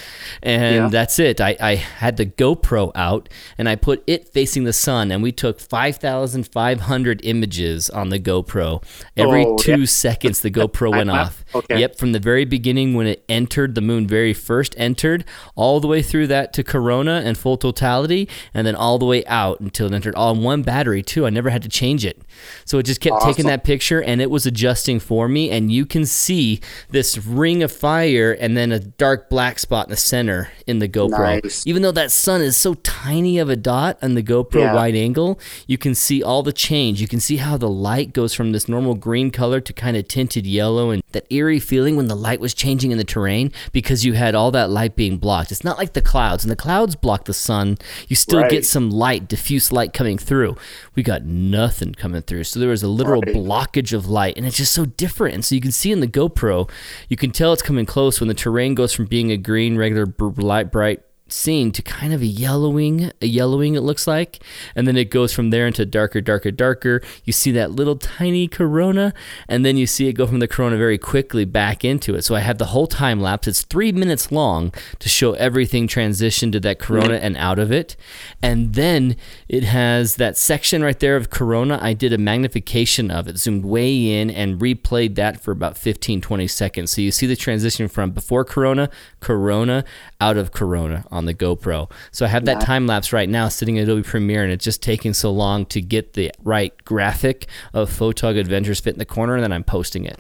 [0.43, 0.89] And Yeah.
[0.89, 1.41] that's it.
[1.41, 3.29] I, I had the GoPro out
[3.59, 8.83] and I put it facing the sun, and we took 5,500 images on the GoPro.
[9.17, 11.45] Every Oh, two seconds, the GoPro went off.
[11.55, 11.81] Okay.
[11.81, 15.25] Yep, from the very beginning when it entered, the moon very first entered,
[15.57, 19.25] all the way through that to Corona and full totality, and then all the way
[19.27, 21.27] out until it entered all in one battery, too.
[21.27, 22.21] I never had to change it.
[22.65, 25.51] So it just kept taking that picture and it was adjusting for me.
[25.51, 26.61] And you can see
[26.91, 30.89] this ring of fire and then a dark black spot in the center in the
[30.89, 31.43] GoPro.
[31.43, 31.67] Nice.
[31.67, 34.75] Even though that sun is so tiny of a dot on the GoPro Yeah.
[34.75, 37.01] wide angle, you can see all the change.
[37.01, 40.07] You can see how the light goes from this normal green color to kind of
[40.09, 44.05] tinted yellow and that eerie feeling when the light was changing in the terrain because
[44.05, 45.51] you had all that light being blocked.
[45.51, 47.79] It's not like the clouds, and the clouds block the sun.
[48.09, 48.51] You still Right.
[48.51, 50.57] get some light, diffuse light coming through.
[50.95, 52.45] We got nothing coming through.
[52.45, 53.35] So there was a literal Right.
[53.35, 55.35] blockage of light, and it's just so different.
[55.35, 56.71] And so you can see in the GoPro,
[57.09, 60.13] you can tell it's coming close when the terrain goes from being a green, regular,
[60.37, 61.03] light, bright
[61.33, 64.43] scene to kind of a yellowing, a yellowing it looks like,
[64.75, 67.03] and then it goes from there into darker, darker, darker.
[67.25, 69.13] You see that little tiny corona,
[69.49, 72.23] and then you see it go from the corona very quickly back into it.
[72.23, 73.49] So I have the whole time lapse.
[73.49, 77.97] It's three minutes long to show everything transition to that corona and out of it,
[78.43, 79.17] and then
[79.49, 81.79] it has that section right there of corona.
[81.81, 86.21] I did a magnification of it, zoomed way in, and replayed that for about 15,
[86.21, 86.93] 20 seconds.
[86.93, 89.85] So you see the transition from before corona, corona,
[90.21, 91.91] out of corona on the GoPro.
[92.13, 94.83] So I have that time lapse right now sitting in Adobe Premiere, and it's just
[94.83, 99.35] taking so long to get the right graphic of Photog Adventures fit in the corner,
[99.35, 100.19] and then I'm posting it.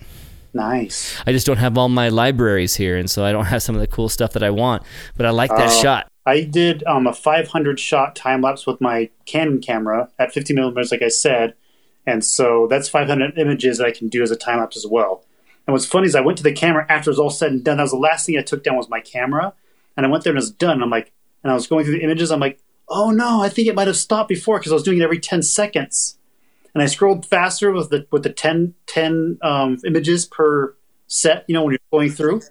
[0.52, 1.16] Nice.
[1.26, 3.80] I just don't have all my libraries here, and so I don't have some of
[3.80, 4.82] the cool stuff that I want.
[5.16, 5.82] But I like that Oh.
[5.82, 6.06] shot.
[6.26, 10.92] I did um, a 500 shot time lapse with my Canon camera at 50 millimeters,
[10.92, 11.54] like I said,
[12.06, 15.24] and so that's 500 images that I can do as a time lapse as well.
[15.66, 17.64] And what's funny is I went to the camera after it was all said and
[17.64, 17.76] done.
[17.76, 19.54] That was the last thing I took down was my camera,
[19.96, 20.82] and I went there and it was done.
[20.82, 21.12] I'm like,
[21.42, 22.30] and I was going through the images.
[22.30, 24.98] I'm like, oh no, I think it might have stopped before because I was doing
[24.98, 26.18] it every 10 seconds,
[26.74, 30.74] and I scrolled faster with the with the 10 10 um, images per
[31.06, 31.44] set.
[31.48, 32.42] You know when you're going through.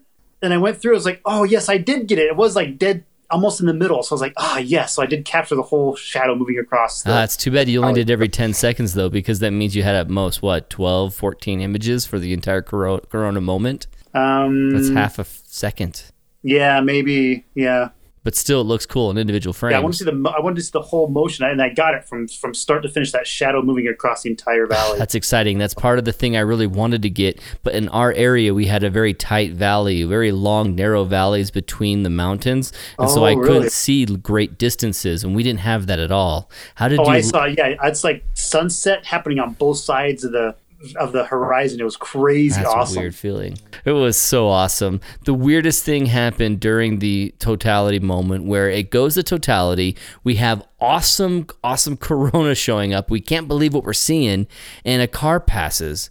[0.41, 0.93] And I went through.
[0.93, 2.27] I was like, oh yes, I did get it.
[2.27, 4.01] It was like dead, almost in the middle.
[4.03, 4.93] So I was like, ah yes.
[4.93, 7.01] So I did capture the whole shadow moving across.
[7.03, 9.75] The, Ah, it's too bad you only did every 10 seconds, though, because that means
[9.75, 13.87] you had at most, what, 12, 14 images for the entire Corona, corona moment?
[14.13, 16.05] um, That's half a second.
[16.43, 17.45] Yeah, maybe.
[17.55, 17.89] Yeah.
[18.21, 19.71] But still, it looks cool in individual frames.
[19.71, 21.69] Yeah, I want to see the I wanted to see the whole motion, and I
[21.69, 23.13] got it from from start to finish.
[23.13, 24.99] That shadow moving across the entire valley.
[24.99, 25.57] That's exciting.
[25.57, 27.39] That's part of the thing I really wanted to get.
[27.63, 32.03] But in our area, we had a very tight valley, very long, narrow valleys between
[32.03, 32.73] the mountains.
[32.99, 33.47] And so Oh, I really?
[33.47, 36.51] couldn't see great distances, and we didn't have that at all.
[36.75, 37.09] How did oh, you.
[37.11, 37.45] I saw.
[37.45, 40.55] Yeah, it's like sunset happening on both sides of the
[40.95, 41.79] of the horizon.
[41.79, 42.97] It was crazy That's awesome.
[42.97, 43.57] a weird feeling.
[43.85, 45.01] It was so awesome.
[45.25, 49.97] The weirdest thing happened during the totality moment where it goes to totality.
[50.23, 53.09] We have awesome, awesome Corona showing up.
[53.09, 54.47] We can't believe what we're seeing.
[54.85, 56.09] And a car passes.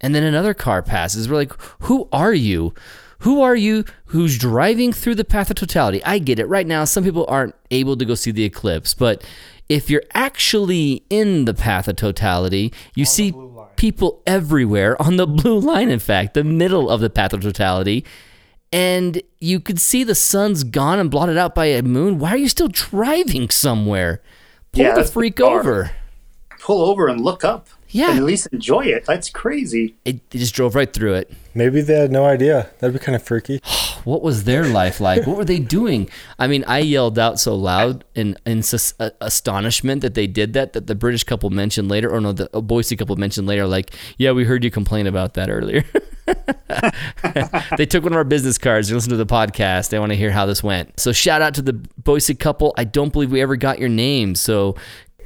[0.00, 1.28] And then another car passes.
[1.28, 2.74] We're like, who are you?
[3.20, 6.02] Who are you who's driving through the path of totality?
[6.04, 6.46] I get it.
[6.46, 9.22] Right now, some people aren't able to go see the eclipse, but
[9.68, 13.30] if you're actually in the path of totality, you see
[13.80, 18.04] people everywhere on the blue line, in fact, the middle of the path of totality.
[18.70, 22.18] And you could see the sun's gone and blotted out by a moon.
[22.18, 24.20] Why are you still driving somewhere?
[24.72, 25.60] Pull Yeah, the freak bizarre.
[25.60, 25.90] over.
[26.60, 27.68] Pull over and look up.
[27.88, 28.10] Yeah.
[28.10, 29.04] and at least enjoy it.
[29.06, 29.96] That's crazy.
[30.04, 31.32] It, it just drove right through it.
[31.54, 32.70] Maybe they had no idea.
[32.78, 33.60] That'd be kind of freaky.
[34.04, 35.26] What was their life like?
[35.26, 36.08] What were they doing?
[36.38, 38.62] I mean, I yelled out so loud in, in
[38.98, 42.48] uh, astonishment that they did that, that the British couple mentioned later, or no, the
[42.60, 45.84] Boise couple mentioned later, like, yeah, we heard you complain about that earlier.
[47.76, 48.88] they took one of our business cards.
[48.88, 49.90] They listened to the podcast.
[49.90, 50.98] They want to hear how this went.
[51.00, 52.74] So shout out to the Boise couple.
[52.76, 54.34] I don't believe we ever got your name.
[54.34, 54.76] So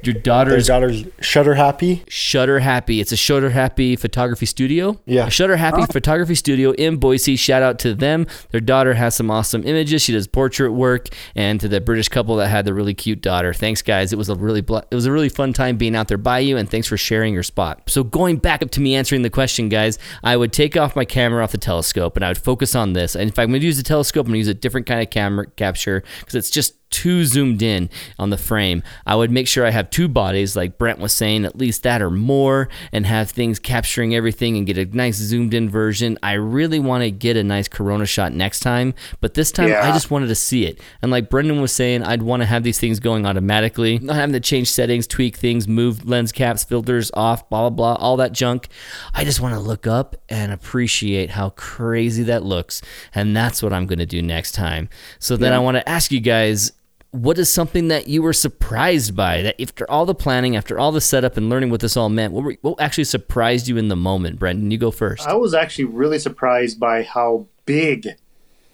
[0.05, 2.03] Your Their daughter's daughter's Shutter Happy.
[2.07, 2.99] Shutter Happy.
[2.99, 4.99] It's a Shutter Happy photography studio.
[5.05, 5.27] Yeah.
[5.27, 7.35] A Shutter Happy photography studio in Boise.
[7.35, 8.27] Shout out to them.
[8.51, 10.01] Their daughter has some awesome images.
[10.01, 13.53] She does portrait work, and to the British couple that had the really cute daughter.
[13.53, 14.13] Thanks, guys.
[14.13, 16.39] It was a really bl- it was a really fun time being out there by
[16.39, 17.83] you, and thanks for sharing your spot.
[17.87, 21.05] So going back up to me answering the question, guys, I would take off my
[21.05, 23.15] camera off the telescope and I would focus on this.
[23.15, 25.01] And if I'm going to use the telescope, I'm going to use a different kind
[25.01, 28.83] of camera capture because it's just too zoomed in on the frame.
[29.05, 32.01] I would make sure I have two bodies, like Brent was saying, at least that
[32.01, 36.17] or more, and have things capturing everything and get a nice zoomed in version.
[36.23, 39.91] I really want to get a nice Corona shot next time, but this time I
[39.91, 40.79] just wanted to see it.
[41.01, 44.33] And like Brendan was saying, I'd want to have these things going automatically, not having
[44.33, 48.31] to change settings, tweak things, move lens caps, filters off, blah, blah, blah, all that
[48.31, 48.69] junk.
[49.13, 52.81] I just want to look up and appreciate how crazy that looks.
[53.13, 54.89] And that's what I'm going to do next time.
[55.19, 56.71] So then I want to ask you guys,
[57.15, 60.91] what is something that you were surprised by that after all the planning after all
[60.91, 63.87] the setup and learning what this all meant what, were, what actually surprised you in
[63.87, 68.09] the moment brendan you go first I was actually really surprised by how big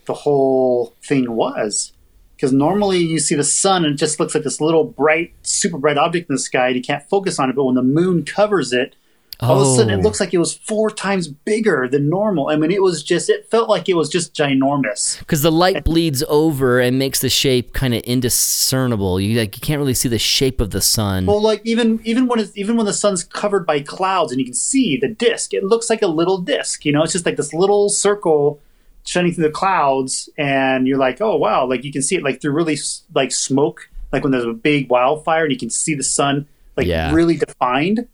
[0.06, 1.94] the whole thing was.
[2.36, 5.78] Because normally you see the sun and it just looks like this little bright, super
[5.78, 7.56] bright object in the sky and you can't focus on it.
[7.56, 8.96] But when the moon covers it,
[9.42, 9.98] all of a sudden Oh.
[9.98, 12.50] it looks like it was four times bigger than normal.
[12.50, 15.18] I mean, it was just, it felt like it was just ginormous.
[15.20, 19.62] because the light bleeds over and makes the shape kind of indiscernible you like you
[19.62, 22.78] can't really see the shape of the sun Well, like even even when it's, even
[22.78, 26.02] when the sun's covered by clouds and you can see the disk, it looks like
[26.02, 26.86] a little disk.
[26.86, 28.60] You know, it's just like this little circle
[29.04, 32.42] shining through the clouds, and you're like, oh wow, like you can see it like
[32.42, 32.78] through really
[33.16, 36.86] like smoke, like when there's a big wildfire and you can see the sun like
[36.88, 37.12] Yeah.
[37.14, 38.08] really defined.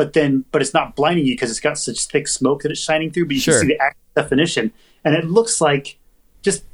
[0.00, 2.80] But then, but it's not blinding you because it's got such thick smoke that it's
[2.80, 3.26] shining through.
[3.26, 3.60] But you Sure.
[3.60, 4.72] can see the actual definition,
[5.04, 5.98] and it looks like
[6.40, 6.64] just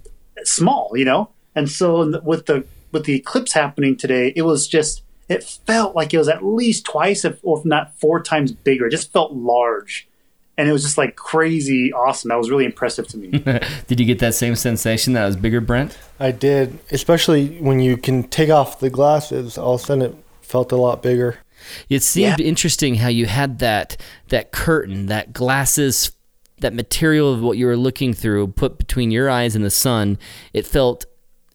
[0.45, 1.31] small, you know.
[1.57, 6.15] And so with the with the eclipse happening today, it was just it felt like
[6.15, 8.87] it was at least twice, if or if not four times bigger.
[8.87, 10.07] It just felt large,
[10.57, 12.29] and it was just like crazy awesome.
[12.29, 13.31] That was really impressive to me.
[13.89, 17.97] did you get that same sensation that was bigger brent I did, especially when you
[17.97, 19.59] can take off the glasses.
[19.59, 21.39] All of a sudden, it felt a lot bigger.
[21.89, 23.97] It seemed interesting how you had that
[24.29, 26.13] that curtain, that glasses,
[26.61, 30.19] that material of what you were looking through put between your eyes and the sun.
[30.53, 31.05] It felt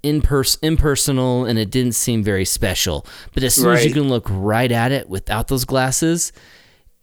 [0.03, 3.05] impers- impersonal and it didn't seem very special.
[3.33, 6.31] But as soon as you can look right at it without those glasses,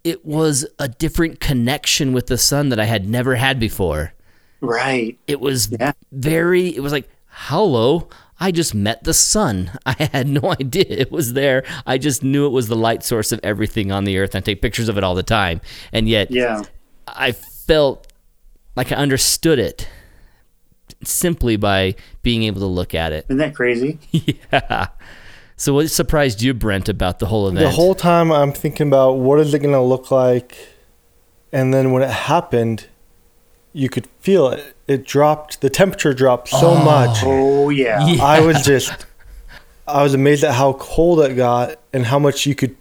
[0.05, 4.13] it was a different connection with the sun that I had never had before.
[4.61, 5.17] right?
[5.29, 5.93] It was Yeah.
[6.11, 8.09] very, it was like, hello,
[8.41, 9.73] I just met the sun.
[9.87, 11.65] I had no idea it was there.
[11.87, 14.37] I just knew it was the light source of everything on the earth.
[14.37, 15.61] I take pictures of it all the time.
[15.93, 16.63] And yet, Yeah.
[17.07, 18.07] I felt
[18.77, 19.89] like I understood it
[21.05, 23.25] simply by being able to look at it.
[23.29, 23.99] Isn't that crazy?
[24.53, 24.89] yeah.
[25.57, 27.65] So, what surprised you, Brent, about the whole event?
[27.65, 30.57] The whole time, I'm thinking about what is it going to look like,
[31.53, 32.87] and then when it happened,
[33.79, 34.75] you could feel it.
[34.89, 35.61] It dropped.
[35.61, 36.85] The temperature dropped so oh.
[36.85, 37.19] much.
[37.23, 38.05] Oh yeah.
[38.07, 38.23] Yeah.
[38.25, 39.07] I was just,
[39.87, 42.77] I was amazed at how cold it got and how much you could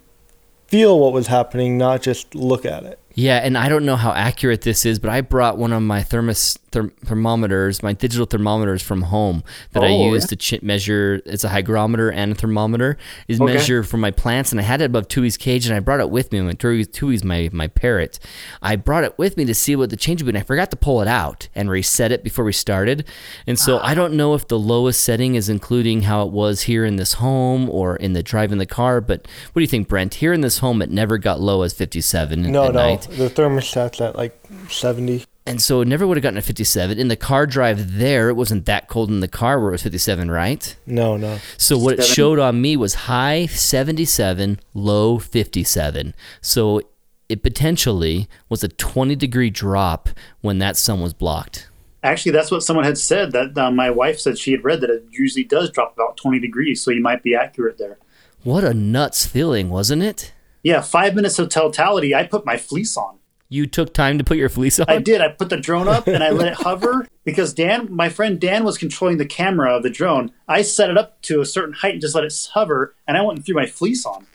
[0.66, 2.98] feel what was happening, not just look at it.
[3.20, 6.04] Yeah, and I don't know how accurate this is, but I brought one of my
[6.04, 9.42] thermos therm- thermometers, my digital thermometers from home
[9.72, 10.26] that I Oh, use yeah.
[10.28, 11.20] to ch- measure.
[11.26, 12.96] It's a hygrometer and a thermometer.
[13.26, 13.54] Is Okay.
[13.54, 16.10] measure for my plants, and I had it above Tui's cage, and I brought it
[16.10, 16.40] with me.
[16.42, 18.20] When Tui- Tui's my my parrot,
[18.62, 20.36] I brought it with me to see what the change would be.
[20.36, 23.04] And I forgot to pull it out and reset it before we started,
[23.48, 26.84] and so I don't know if the lowest setting is including how it was here
[26.84, 29.00] in this home or in the drive in the car.
[29.00, 30.14] But what do you think, Brent?
[30.14, 33.07] Here in this home, it never got low as fifty-seven No, at no, night.
[33.10, 34.38] The thermostat's at like
[34.68, 35.24] 70.
[35.46, 36.98] And so it never would have gotten a 57.
[36.98, 39.82] In the car drive there, it wasn't that cold in the car where it was
[39.82, 40.76] 57, right?
[40.86, 41.38] No, no.
[41.56, 46.14] So what it showed on me was high 77, low 57.
[46.42, 46.82] So
[47.28, 50.10] it potentially was a 20 degree drop
[50.42, 51.68] when that sun was blocked.
[52.02, 53.32] Actually, that's what someone had said.
[53.32, 56.38] That uh, my wife said she had read that it usually does drop about twenty
[56.38, 56.80] degrees.
[56.80, 57.98] So you might be accurate there.
[58.44, 60.32] What a nuts feeling, wasn't it?
[60.68, 62.14] Yeah, five minutes of totality.
[62.14, 63.20] I put my fleece on.
[63.48, 64.84] You took time to put your fleece on?
[64.86, 65.22] I did.
[65.22, 68.64] I put the drone up and I let it hover because Dan, my friend Dan,
[68.64, 70.30] was controlling the camera of the drone.
[70.46, 73.22] I set it up to a certain height and just let it hover, and I
[73.22, 74.26] went and threw my fleece on,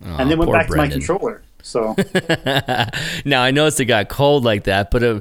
[0.00, 0.88] and then went back Brendan.
[0.92, 1.42] to my controller.
[1.62, 1.94] So
[3.26, 5.20] now I noticed it got cold like that, but uh,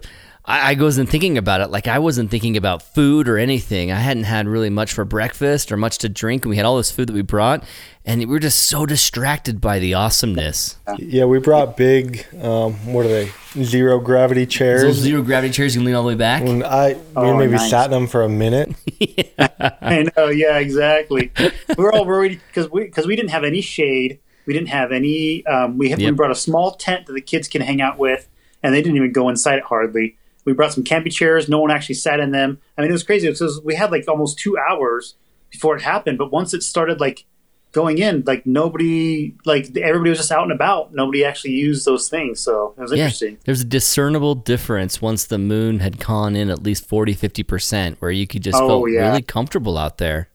[0.50, 1.70] I, I wasn't thinking about it.
[1.70, 3.92] Like I wasn't thinking about food or anything.
[3.92, 6.78] I hadn't had really much for breakfast or much to drink, and we had all
[6.78, 7.64] this food that we brought,
[8.04, 10.78] and we were just so distracted by the awesomeness.
[10.98, 13.32] Yeah, we brought big, um, what are they?
[13.64, 14.96] Zero gravity Those chairs.
[14.98, 16.42] zero gravity chairs you can lean all the way back.
[16.44, 17.70] And I we Oh, maybe nice.
[17.70, 18.74] sat in them for a minute.
[19.82, 21.32] I know, yeah, exactly.
[21.78, 24.20] we were all worried because we because we didn't have any shade.
[24.46, 25.46] We didn't have any.
[25.46, 28.28] Um, we had, we brought a small tent that the kids can hang out with,
[28.64, 30.18] and they didn't even go inside it hardly.
[30.50, 31.48] We brought some camping chairs.
[31.48, 32.58] No one actually sat in them.
[32.78, 33.28] I mean, it was crazy.
[33.28, 35.14] It was, we had like almost two hours
[35.52, 37.26] before it happened, but once it started like
[37.72, 40.92] going in, like nobody, like everybody was just out and about.
[40.94, 43.38] Nobody actually used those things, so it was Yeah, interesting.
[43.46, 48.10] there's a discernible difference once the moon had gone in at least 40, 50%, where
[48.10, 49.10] you could just Oh, feel yeah.
[49.10, 50.30] really comfortable out there.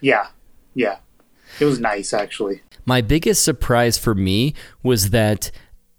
[0.00, 0.28] Yeah,
[0.74, 0.98] yeah,
[1.58, 2.62] it was nice actually.
[2.84, 4.54] My biggest surprise for me
[4.84, 5.50] was that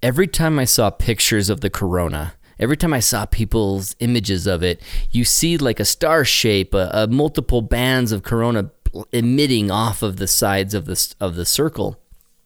[0.02, 4.64] every time I saw pictures of the corona, every time I saw people's images of
[4.64, 4.82] it,
[5.12, 8.72] you see like a star shape, a, a multiple bands of corona
[9.12, 12.00] emitting off of the sides of the of the circle.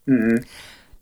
[0.08, 0.44] Mm-hmm.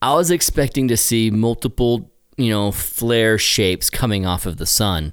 [0.02, 5.12] I was expecting to see multiple, you know, flare shapes coming off of the sun.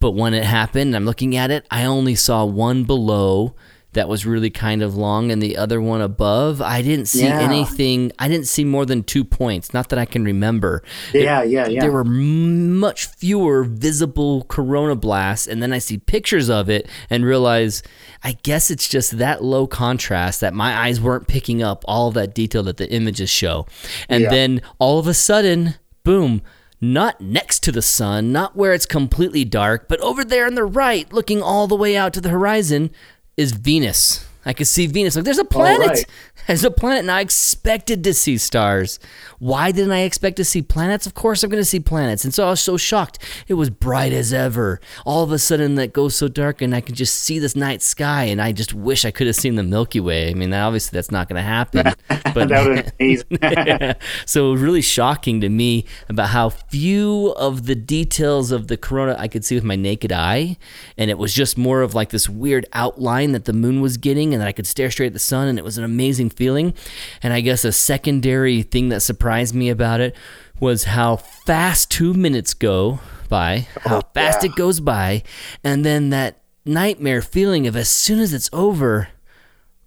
[0.00, 3.54] But when it happened, I'm looking at it, I only saw one below
[3.94, 6.60] that was really kind of long and the other one above.
[6.60, 7.40] I didn't see Yeah.
[7.40, 8.12] anything.
[8.18, 10.82] I didn't see more than two points, not that I can remember.
[11.12, 11.80] Yeah, yeah, yeah.
[11.80, 17.24] There were much fewer visible corona blasts, and then I see pictures of it and
[17.24, 17.82] realize
[18.22, 22.34] I guess it's just that low contrast that my eyes weren't picking up all that
[22.34, 23.66] detail that the images show.
[24.08, 24.30] And Yeah.
[24.30, 25.74] then all of a sudden,
[26.04, 26.42] boom,
[26.80, 30.64] not next to the sun, not where it's completely dark, but over there on the
[30.64, 32.90] right, looking all the way out to the horizon,
[33.36, 34.24] is Venus.
[34.46, 35.16] I could see Venus.
[35.16, 35.88] Like, there's a planet.
[35.88, 36.04] right.
[36.46, 38.98] There's a planet, and I expected to see stars.
[39.38, 41.06] Why didn't I expect to see planets?
[41.06, 42.22] Of course, I'm going to see planets.
[42.22, 43.18] And so I was so shocked.
[43.48, 44.78] It was bright as ever.
[45.06, 47.80] All of a sudden, that goes so dark, and I can just see this night
[47.80, 48.24] sky.
[48.24, 50.28] And I just wish I could have seen the Milky Way.
[50.28, 51.94] I mean, obviously, that's not going to happen.
[52.34, 53.94] But that was amazing.
[54.26, 58.76] so it was really shocking to me about how few of the details of the
[58.76, 60.56] corona I could see with my naked eye.
[60.98, 64.33] And it was just more of like this weird outline that the moon was getting,
[64.34, 66.74] and that I could stare straight at the sun, and it was an amazing feeling.
[67.22, 70.14] And I guess a secondary thing that surprised me about it
[70.60, 74.50] was how fast two minutes go by, how oh, fast yeah.
[74.50, 75.22] it goes by,
[75.62, 79.08] and then that nightmare feeling of as soon as it's over,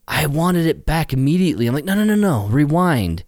[0.08, 1.68] I wanted it back immediately.
[1.68, 3.24] I'm like, no, no, no, no, rewind.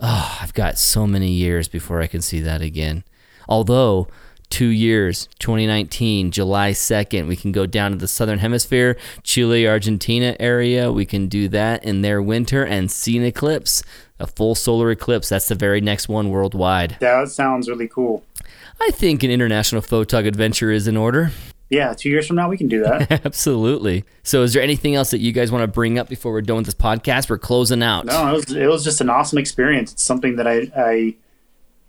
[0.00, 3.04] Oh, I've got so many years before I can see that again.
[3.48, 4.08] Although,
[4.54, 10.36] two years, 2019, July 2nd, we can go down to the southern hemisphere, Chile, Argentina
[10.38, 10.92] area.
[10.92, 13.82] We can do that in their winter and see an eclipse,
[14.20, 15.28] a full solar eclipse.
[15.28, 16.98] That's the very next one worldwide.
[17.00, 18.24] that sounds really cool.
[18.80, 21.32] I think an international photog adventure is in order.
[21.68, 23.10] Yeah, two years from now we can do that.
[23.26, 24.04] Absolutely.
[24.22, 26.58] So, is there anything else that you guys want to bring up before we're done
[26.58, 27.28] with this podcast?
[27.28, 28.04] We're closing out.
[28.04, 29.92] No, it was it was just an awesome experience.
[29.94, 31.16] It's something that I I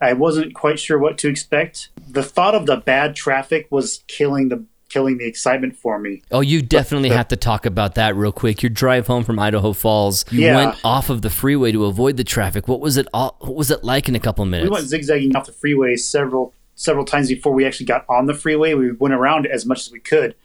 [0.05, 1.89] I wasn't quite sure what to expect.
[2.09, 6.21] The thought of the bad traffic was killing the killing the excitement for me.
[6.31, 8.61] Oh, you definitely have to talk about that real quick.
[8.63, 10.55] Your drive home from Idaho Falls, you Yeah.
[10.55, 12.67] went off of the freeway to avoid the traffic.
[12.67, 13.07] What was it?
[13.13, 14.69] All, what was it like in a couple minutes?
[14.69, 18.33] We went zigzagging off the freeway several several times before we actually got on the
[18.33, 18.73] freeway.
[18.73, 20.35] We went around as much as we could.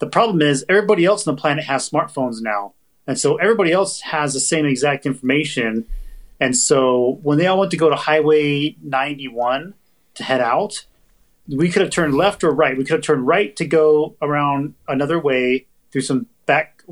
[0.00, 2.72] The problem is everybody else on the planet has smartphones now.
[3.06, 5.86] And so everybody else has the same exact information.
[6.44, 9.72] And so when they all went to go to Highway 91
[10.16, 10.84] to head out,
[11.48, 12.76] we could have turned left or right.
[12.76, 16.82] We could have turned right to go around another way through some back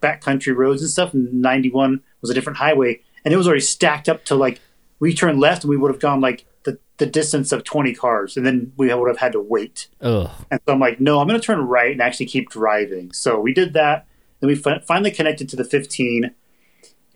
[0.00, 1.12] back country roads and stuff.
[1.12, 4.62] And 91 was a different highway, and it was already stacked up to like
[5.00, 8.38] we turned left and we would have gone like the, the distance of 20 cars,
[8.38, 9.88] and then we would have had to wait.
[10.00, 10.30] Ugh.
[10.50, 13.12] And so I'm like, no, I'm going to turn right and actually keep driving.
[13.12, 14.06] So we did that.
[14.40, 16.34] Then we fi- finally connected to the 15,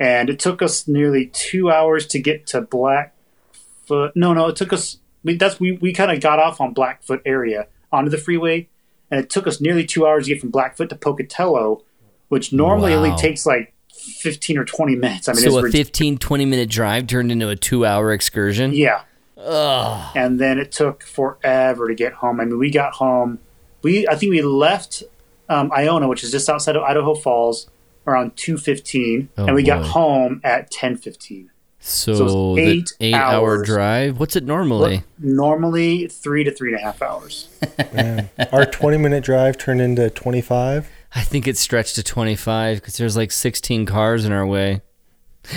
[0.01, 4.13] and it took us nearly two hours to get to Blackfoot.
[4.15, 4.99] No, no, it took us.
[5.25, 8.69] We, that's we, we kind of got off on Blackfoot area onto the freeway,
[9.11, 11.83] and it took us nearly two hours to get from Blackfoot to Pocatello,
[12.29, 12.99] which normally Wow.
[13.05, 15.29] only takes like 15 or 20 minutes.
[15.29, 18.73] I mean, So a it's 15, 20 minute drive turned into a two hour excursion?
[18.75, 19.03] yeah.
[19.41, 20.17] Ugh.
[20.17, 22.41] and then it took forever to get home.
[22.41, 23.39] I mean, we got home.
[23.83, 25.05] We I think we left
[25.49, 27.69] um, Iona, which is just outside of Idaho Falls,
[28.09, 31.51] around two fifteen, Oh, and we got home at ten fifteen.
[31.81, 34.19] So, it's the eight eight hour drive?
[34.19, 35.05] What's it normally?
[35.19, 37.49] Normally three to three and a half hours.
[37.93, 40.91] Man, our 20 minute drive turned into 25.
[41.15, 44.83] I think it stretched to 25 because there's like 16 cars in our way.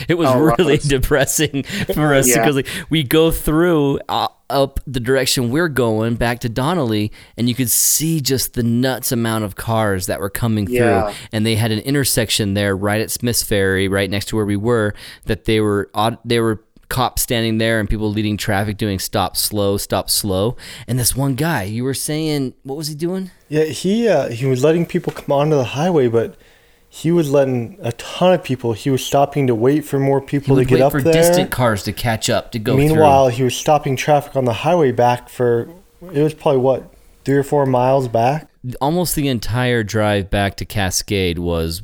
[0.08, 0.56] It was Oh, wow.
[0.60, 2.38] really depressing for us Yeah.
[2.38, 7.48] because like we go through uh, up the direction we're going back to Donnelly, and
[7.50, 11.04] you could see just the nuts amount of cars that were coming Yeah.
[11.12, 11.14] through.
[11.32, 14.58] And they had an intersection there right at Smith's Ferry, right next to where we
[14.58, 14.94] were,
[15.26, 15.90] that they were
[16.26, 20.58] they were cops standing there and people leading traffic doing stop slow stop slow
[20.90, 24.46] and this one guy you were saying what was he doing Yeah, he uh, he
[24.46, 26.36] was letting people come onto the highway, but
[26.94, 28.74] he was letting a ton of people.
[28.74, 31.02] He was stopping to wait for more he people to would get wait up for
[31.02, 31.14] there.
[31.14, 34.92] distant cars to catch up to go Meanwhile, he was stopping traffic on the highway
[34.92, 35.70] back for
[36.02, 38.50] it was probably what three or four miles back.
[38.82, 41.82] almost the entire drive back to Cascade was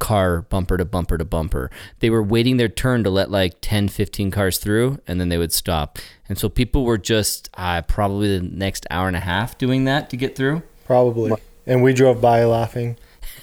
[0.00, 1.70] car bumper to bumper to bumper.
[2.00, 5.38] They were waiting their turn to let like 10, 15 cars through and then they
[5.38, 6.00] would stop.
[6.28, 10.10] And so people were just uh, probably the next hour and a half doing that
[10.10, 10.64] to get through.
[10.86, 11.34] Probably.
[11.66, 12.96] And we drove by laughing.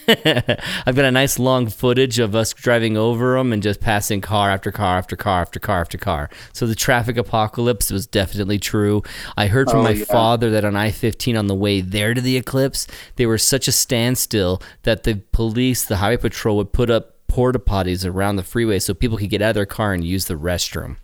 [0.86, 4.50] I've got a nice long footage of us driving over them and just passing car
[4.50, 6.30] after car after car after car after car.
[6.54, 9.04] So the traffic apocalypse was definitely true.
[9.36, 10.06] I heard from Oh, my yeah.
[10.06, 12.88] father that on I 15 on the way there to the eclipse,
[13.18, 17.60] they were such a standstill that the police, the highway patrol, would put up porta
[17.60, 20.36] potties around the freeway so people could get out of their car and use the
[20.36, 20.96] restroom.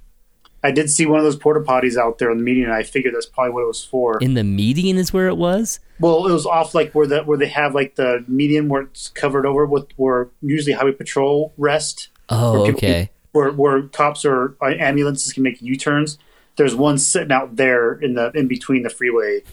[0.63, 2.83] I did see one of those porta potties out there in the median, and I
[2.83, 4.17] figured that's probably what it was for.
[4.19, 5.79] In the median is where it was?
[5.99, 9.09] well, it was off like where the where they have like the median where it's
[9.09, 12.09] covered over with where usually highway patrol rest.
[12.29, 13.09] Oh, where people okay.
[13.31, 16.17] where where cops or uh, ambulances can make U turns.
[16.55, 19.43] There's one sitting out there in the in between the freeway,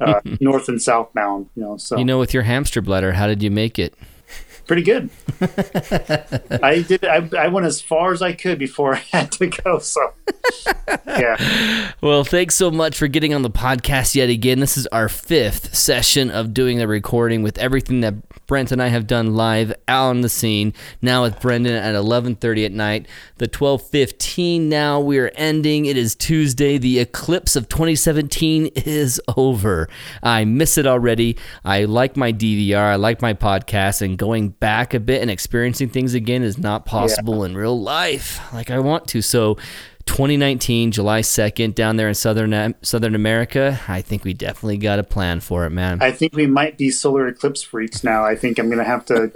[0.00, 1.48] uh, north and southbound.
[1.54, 3.94] You know, so You know, with your hamster bladder, how did you make it?
[4.66, 5.10] Pretty good.
[6.62, 7.04] I did.
[7.04, 9.78] I, I went as far as I could before I had to go.
[9.78, 10.12] So,
[11.06, 11.92] yeah.
[12.00, 14.60] Well, thanks so much for getting on the podcast yet again.
[14.60, 18.14] This is our fifth session of doing the recording with everything that
[18.46, 20.74] Brent and I have done live out on the scene.
[21.00, 23.06] Now with Brendan at 11:30 at night.
[23.38, 25.86] The 12:15 now we are ending.
[25.86, 26.78] It is Tuesday.
[26.78, 29.88] The eclipse of 2017 is over.
[30.22, 31.36] I miss it already.
[31.64, 32.92] I like my DVR.
[32.92, 36.86] I like my podcast and going back a bit and experiencing things again is not
[36.86, 39.20] possible in real life like I want to.
[39.20, 39.56] So
[40.06, 43.80] 2019, July 2nd, down there in southern um, Southern America.
[43.88, 46.00] I think we definitely got a plan for it, man.
[46.00, 48.24] I think we might be solar eclipse freaks now.
[48.24, 49.30] I think I'm going to have to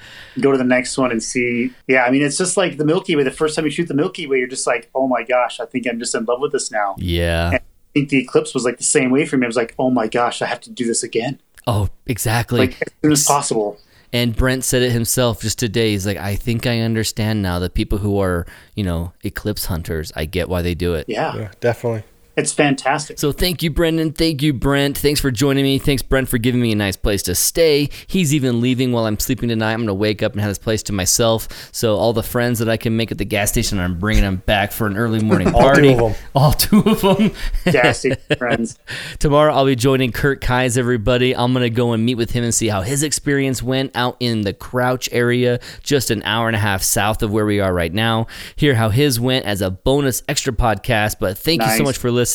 [0.40, 1.72] go to the next one and see.
[1.86, 3.22] Yeah, I mean, it's just like the Milky Way.
[3.22, 5.66] The first time you shoot the Milky Way, you're just like, oh my gosh, I
[5.66, 6.94] think I'm just in love with this now.
[6.98, 7.50] yeah.
[7.52, 7.60] I
[7.94, 9.46] think the eclipse was like the same way for me.
[9.46, 12.60] I was like, oh my gosh, I have to do this again, Oh, exactly.
[12.60, 13.78] like as soon as possible.
[14.12, 15.90] And Brent said it himself just today.
[15.90, 20.12] He's like, I think I understand now the people who are, you know, eclipse hunters.
[20.16, 21.06] I get why they do it.
[21.08, 22.02] Yeah, Yeah, definitely.
[22.40, 23.18] It's fantastic.
[23.18, 24.12] So thank you, Brendan.
[24.12, 24.98] Thank you, Brent.
[24.98, 25.78] Thanks for joining me.
[25.78, 27.88] Thanks, Brent, for giving me a nice place to stay.
[28.06, 29.72] He's even leaving while I'm sleeping tonight.
[29.72, 31.70] I'm gonna wake up and have this place to myself.
[31.72, 34.36] So all the friends that I can make at the gas station, I'm bringing them
[34.46, 35.94] back for an early morning party.
[35.94, 36.04] All two party.
[36.04, 36.16] of 'em.
[36.34, 37.32] All two of them.
[37.72, 38.78] Gas station friends.
[39.18, 41.34] Tomorrow I'll be joining Kurt Kais, everybody.
[41.36, 44.16] I'm going to go and meet with him and see how his experience went out
[44.20, 47.72] in the Crouch area, just an hour and a half south of where we are
[47.72, 48.26] right now.
[48.56, 51.16] Hear how his went as a bonus extra podcast.
[51.20, 52.29] But thank you so much for listening.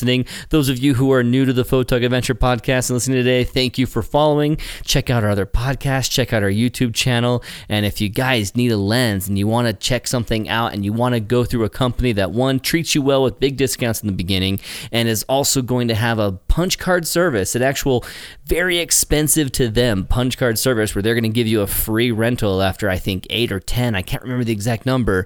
[0.49, 3.77] Those of you who are new to the Photog Adventure podcast and listening today, thank
[3.77, 4.57] you for following.
[4.83, 7.43] Check out our other podcasts, check out our YouTube channel.
[7.69, 10.83] And if you guys need a lens and you want to check something out and
[10.83, 14.01] you want to go through a company that one treats you well with big discounts
[14.01, 14.59] in the beginning
[14.91, 18.03] and is also going to have a punch card service, an actual
[18.45, 22.11] very expensive to them punch card service where they're going to give you a free
[22.11, 25.25] rental after I think 8 or 10, I can't remember the exact number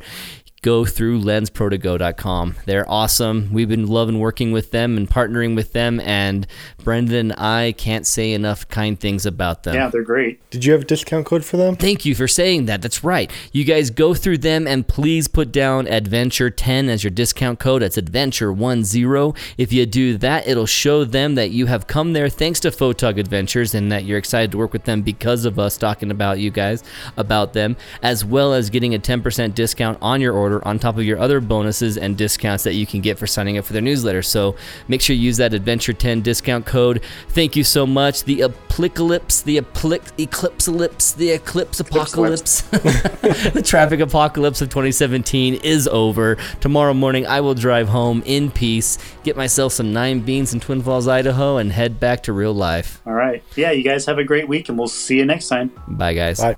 [0.61, 2.55] go through lensprotogo.com.
[2.65, 3.49] They're awesome.
[3.53, 6.45] We've been loving working with them and partnering with them, and
[6.83, 9.75] Brendan and I can't say enough kind things about them.
[9.75, 10.39] Yeah, they're great.
[10.49, 11.75] Did you have a discount code for them?
[11.75, 12.81] Thank you for saying that.
[12.81, 13.31] That's right.
[13.51, 17.81] You guys go through them and please put down adventure10 as your discount code.
[17.81, 19.37] That's adventure10.
[19.57, 23.19] If you do that, it'll show them that you have come there thanks to Photog
[23.19, 26.49] Adventures and that you're excited to work with them because of us talking about you
[26.49, 26.83] guys,
[27.17, 31.03] about them, as well as getting a 10% discount on your order on top of
[31.03, 34.21] your other bonuses and discounts that you can get for signing up for their newsletter.
[34.21, 34.55] So
[34.87, 37.03] make sure you use that adventure10 discount code.
[37.29, 38.23] Thank you so much.
[38.23, 45.87] The apocalypse, the aplic- eclipse ellipse, the eclipse apocalypse, the traffic apocalypse of 2017 is
[45.87, 46.37] over.
[46.61, 50.81] Tomorrow morning, I will drive home in peace, get myself some nine beans in Twin
[50.81, 53.01] Falls, Idaho, and head back to real life.
[53.05, 53.43] All right.
[53.55, 55.71] Yeah, you guys have a great week, and we'll see you next time.
[55.87, 56.39] Bye, guys.
[56.39, 56.55] Bye.